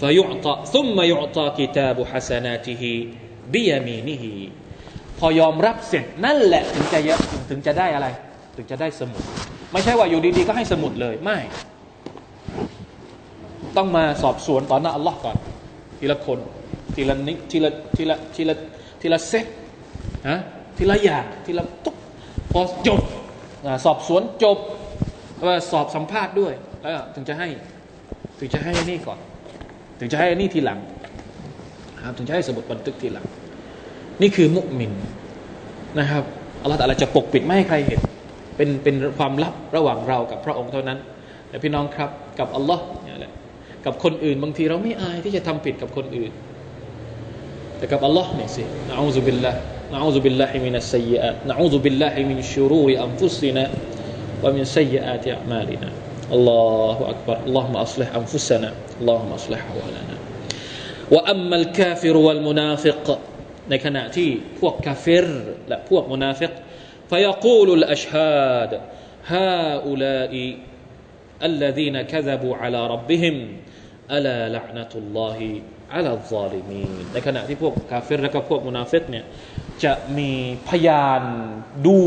[0.00, 2.92] ฟยุตะซุมมายุตะกิตาบุฮัสนาติฮิ
[3.52, 4.32] บิยามีนิฮิ
[5.18, 6.98] พอยอมรับเสร็จนั่นแหละถึงจะ
[7.50, 8.06] ถึงจะได้อะไร
[8.56, 9.22] ถึงจะได้สมุด
[9.72, 11.38] ไม่ใช่ว่าอยู่ดีๆ ก็ให้สมุดเลยไม่
[13.76, 15.36] ต้องมาสอบสวนต่อหน้าอัลลอฮ์ก่อน
[15.98, 16.38] ทีละคน
[16.94, 18.54] ทีละนิทีละทีละทีละ
[19.00, 19.46] ทีละเซต
[20.28, 20.38] ฮะ
[20.76, 21.96] ทีละอย่างทีละตุ๊ก
[22.52, 23.00] พอจบ
[23.84, 24.58] สอบสวนจบ
[25.70, 26.52] สอบสัมภาษณ์ด้วย
[26.82, 27.48] แล้วถึงจะให้
[28.38, 29.18] ถึงจะให้นี่ก่อน
[29.98, 30.78] ถึงจะให้นี่ทีหลัง
[32.04, 33.26] ครับถึงจะให้สมุดบันทึกทีหลัง
[34.22, 34.92] นี่คือมุมิน
[35.98, 36.24] นะครับ
[36.62, 38.00] อัลลอฮฺจะปกปิดไม่ให้ใครเห็น
[38.56, 40.98] เป็นเป็นความลับระหว่างเรากับพระองค์เท่านั้น
[41.48, 43.32] แต่พี่น้องครับกับอัลลอฮ์เนี่ยแหละ
[43.84, 46.32] กับคนอื่นบางทีเราไม่อายที่จะทำผิดกับคนอื่น
[47.78, 53.65] แต่กับอัลลอฮ์เนี่ยสินะอูซุบิลลาห์นะ อูซุบิลลาฮิมินัสซัยอาตนะอูซุบิลลาฮิมินชูรูริอัมฟุซินะ
[54.43, 55.89] วะมินซัยอาติอัมาลินะ
[56.33, 58.69] อัลลอฮฺอักบัรอัลลอฮฺมะอัศลิฮอัมฟุสนะ
[58.99, 60.15] อัลลอฮฺมะอัศลิฮฮวะลานะ
[61.13, 63.07] وأما الكافر والمنافق
[63.69, 65.27] ในขณะที่พวกกาเฟร
[65.67, 66.51] และพวกมุนาฟิก
[67.11, 68.71] ฟยกูลุลอัชฮาด
[69.31, 70.45] ฮาอุลาอิ
[71.51, 73.35] الذين كذبوا على ربهم
[74.11, 75.37] ألا لعنة الله
[75.93, 79.25] على الظالمين ในขณะที่พวกกาเฟรและก็พวกมุนาฟิกเนี่ย
[79.83, 80.31] จะมี
[80.69, 81.21] พยาน
[81.87, 81.99] ดู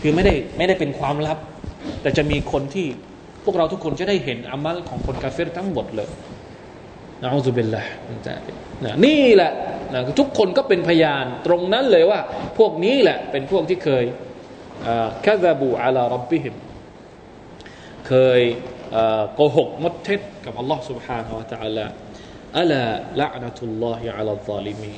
[0.00, 1.38] คือไม่ได้ไม่ได้เป็นความลับ
[2.02, 2.86] แต่จะมีคนที่
[3.44, 6.08] พวกเราทุกคนจะได้เห็นอามัลของคนกาเฟรทั้งหมดเลย
[7.22, 7.82] นะอัลลอฮฺบิลละ
[8.84, 9.52] นะนี่แหละ
[9.92, 12.20] นะทุกคนก็เป็นพยานตรงนั้นเลยว่า
[12.58, 14.04] พวกนี้แหละเป็นพวกที่เคย
[15.24, 16.54] คาซาบูอาลารับบิฮิม
[18.08, 18.40] เคย
[19.34, 21.86] โกหกมดเท็จกับอัลลอฮ์ سبحانه และ تعالى
[22.58, 22.82] อัลละ
[23.20, 24.94] ละนะตุลลอฮิอัลลอลิมี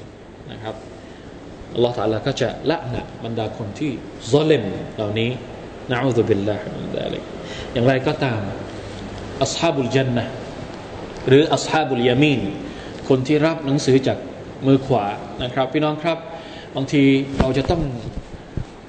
[0.53, 0.75] นะครับ
[1.74, 3.92] อัลลอฮฺตาลาก็จะละหนะบรรดาคนที่
[4.32, 4.64] ซอเลม
[4.96, 5.30] เหล่านี้
[5.92, 7.24] นะอูซุบิลลาฮิมินดาลิก
[7.74, 8.42] อย่างไรก็ตาม
[9.44, 10.26] อัสฮาบุลจันนะ
[11.28, 12.42] หรืออัสฮาบุลยามีน
[13.10, 14.18] คนที่รับหนังสือจาก
[14.68, 15.06] มือขวา
[15.44, 16.18] นะครับ พี่น้องครับ
[16.76, 17.04] บางที
[17.40, 17.82] เราจะต้อง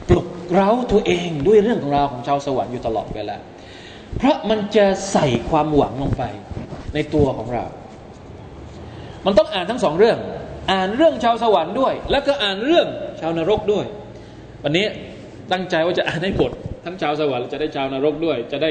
[0.08, 3.36] ปลุกเร้าตัวเองด้วยเรื่องของราวของชาวสวรรค์อยู่ตลอดเวลา
[4.16, 6.22] เพราะมันจะใส่ความหวังลงไป
[6.94, 7.64] ในตัวของเรา
[9.26, 10.18] มันต้องอ่านทั้งสองเรื่อง
[10.70, 12.86] อ่านเรื่องชาวสวรรค์ด้วย แล้วก็อ่านเรื่อง
[13.20, 13.86] ชาวนรกด้วย
[14.64, 14.86] วันนี้
[15.52, 16.50] ตั้งใจว่าจะอ่านให้หมด
[16.84, 18.70] ทั้งชาวสวรรค์จะได้ชาวนรกด้วย จะได้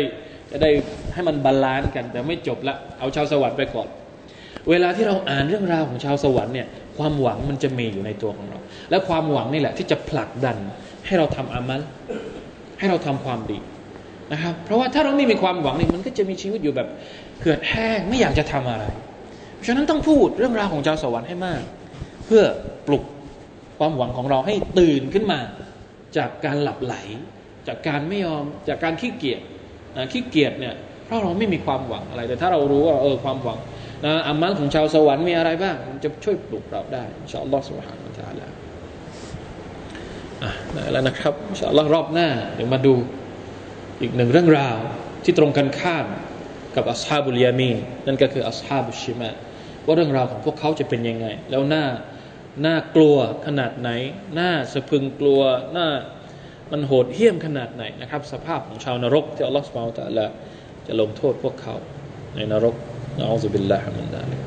[0.51, 0.69] จะได้
[1.13, 3.87] ให้มัน balance กัน แต่ไม่จบละเอาชาวสวรรค์ไปก่อน
[4.69, 10.57] เวลาที่เราอ่านเรื่องราวของชาวสวรรค์เนี่ยความหวังมันจะมีอยู่ในตัวของเรา และความหวังนี่แหละที่จะผลักดัน
[11.05, 11.81] ให้เราทำอามัล
[12.79, 13.59] ให้เราทำความดี
[14.33, 16.87] นะครับ เพราะว่าถ้าเราไม่มีความหวังนี่มันก็จะมีชีวิตอยู่แบบ
[17.43, 18.85] เกิดแห้งไม่อยากจะทำอะไร
[19.55, 21.61] เพราะฉะนั้นต้องพูดเรื่องราวของชาวสวรรค์ให้มาก
[22.29, 22.45] เพื่อ
[22.87, 23.03] ปลุก
[23.79, 25.39] ความหวังของเราให้ตื่นขึ้นมา
[26.17, 26.95] จากการหลับไหล
[27.67, 29.41] จากการไม่ยอมจากการขี้เกียจ
[30.11, 30.75] ขี้เกียจเนี่ย
[31.05, 33.57] เพราะเราไม่มีความหวังอะไร แต่ถ้าเรารู้ว่าเออความหวัง
[34.05, 38.51] นะอามัลของชาวสวรรค์มีอะไรบ้าง มันจะช่วยปลุกเราได้อินชาอัลลอฮฺสุบฮานาอัลลอฮฺ
[40.43, 40.51] อะ
[40.91, 42.93] แล้วนะครับอินชาอัลลอฮฺรอบหน้าเดี๋ยวมาดู
[44.01, 44.77] อีกหนึ่งเรื่องราว
[45.23, 46.05] ที่ตรงกันข้าม
[46.75, 47.71] กับอัสฮาบุลยามี
[48.07, 49.29] นั่นก็คืออัสฮาบุชิมา
[49.85, 51.85] ว่าเรื่องราวของพวกเขาจะเป็นยังไง แล้วหน้า
[52.66, 53.90] น่ากลัวขนาดไหน
[54.38, 55.40] น่าสะพึงกลัว
[55.76, 55.88] น่า
[56.72, 60.26] มันโหดเหี้ยมขนาดไหนนะครับ สภาพของชาวนรกที่อัลลอฮฺสุบฮานตะละ
[60.86, 61.74] จะลงโทษพวกเขา
[62.34, 62.74] ในนรก
[63.18, 64.40] นะอัลลอฮฺบิลลาฮิมินดาลิก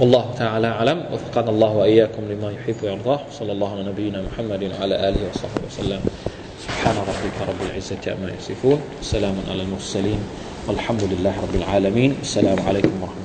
[0.00, 5.08] والله تعالى أعلم وفقنا الله وإياكم لما يحب ويرضاه صلى الله على نبينا محمد وعلى
[5.08, 6.00] آله وصحبه وسلم
[6.64, 10.20] سبحان ربك رب العزة عما يصفون سلام على المرسلين
[10.68, 13.21] والحمد لله رب العالمين السلام عليكم ورحمة الله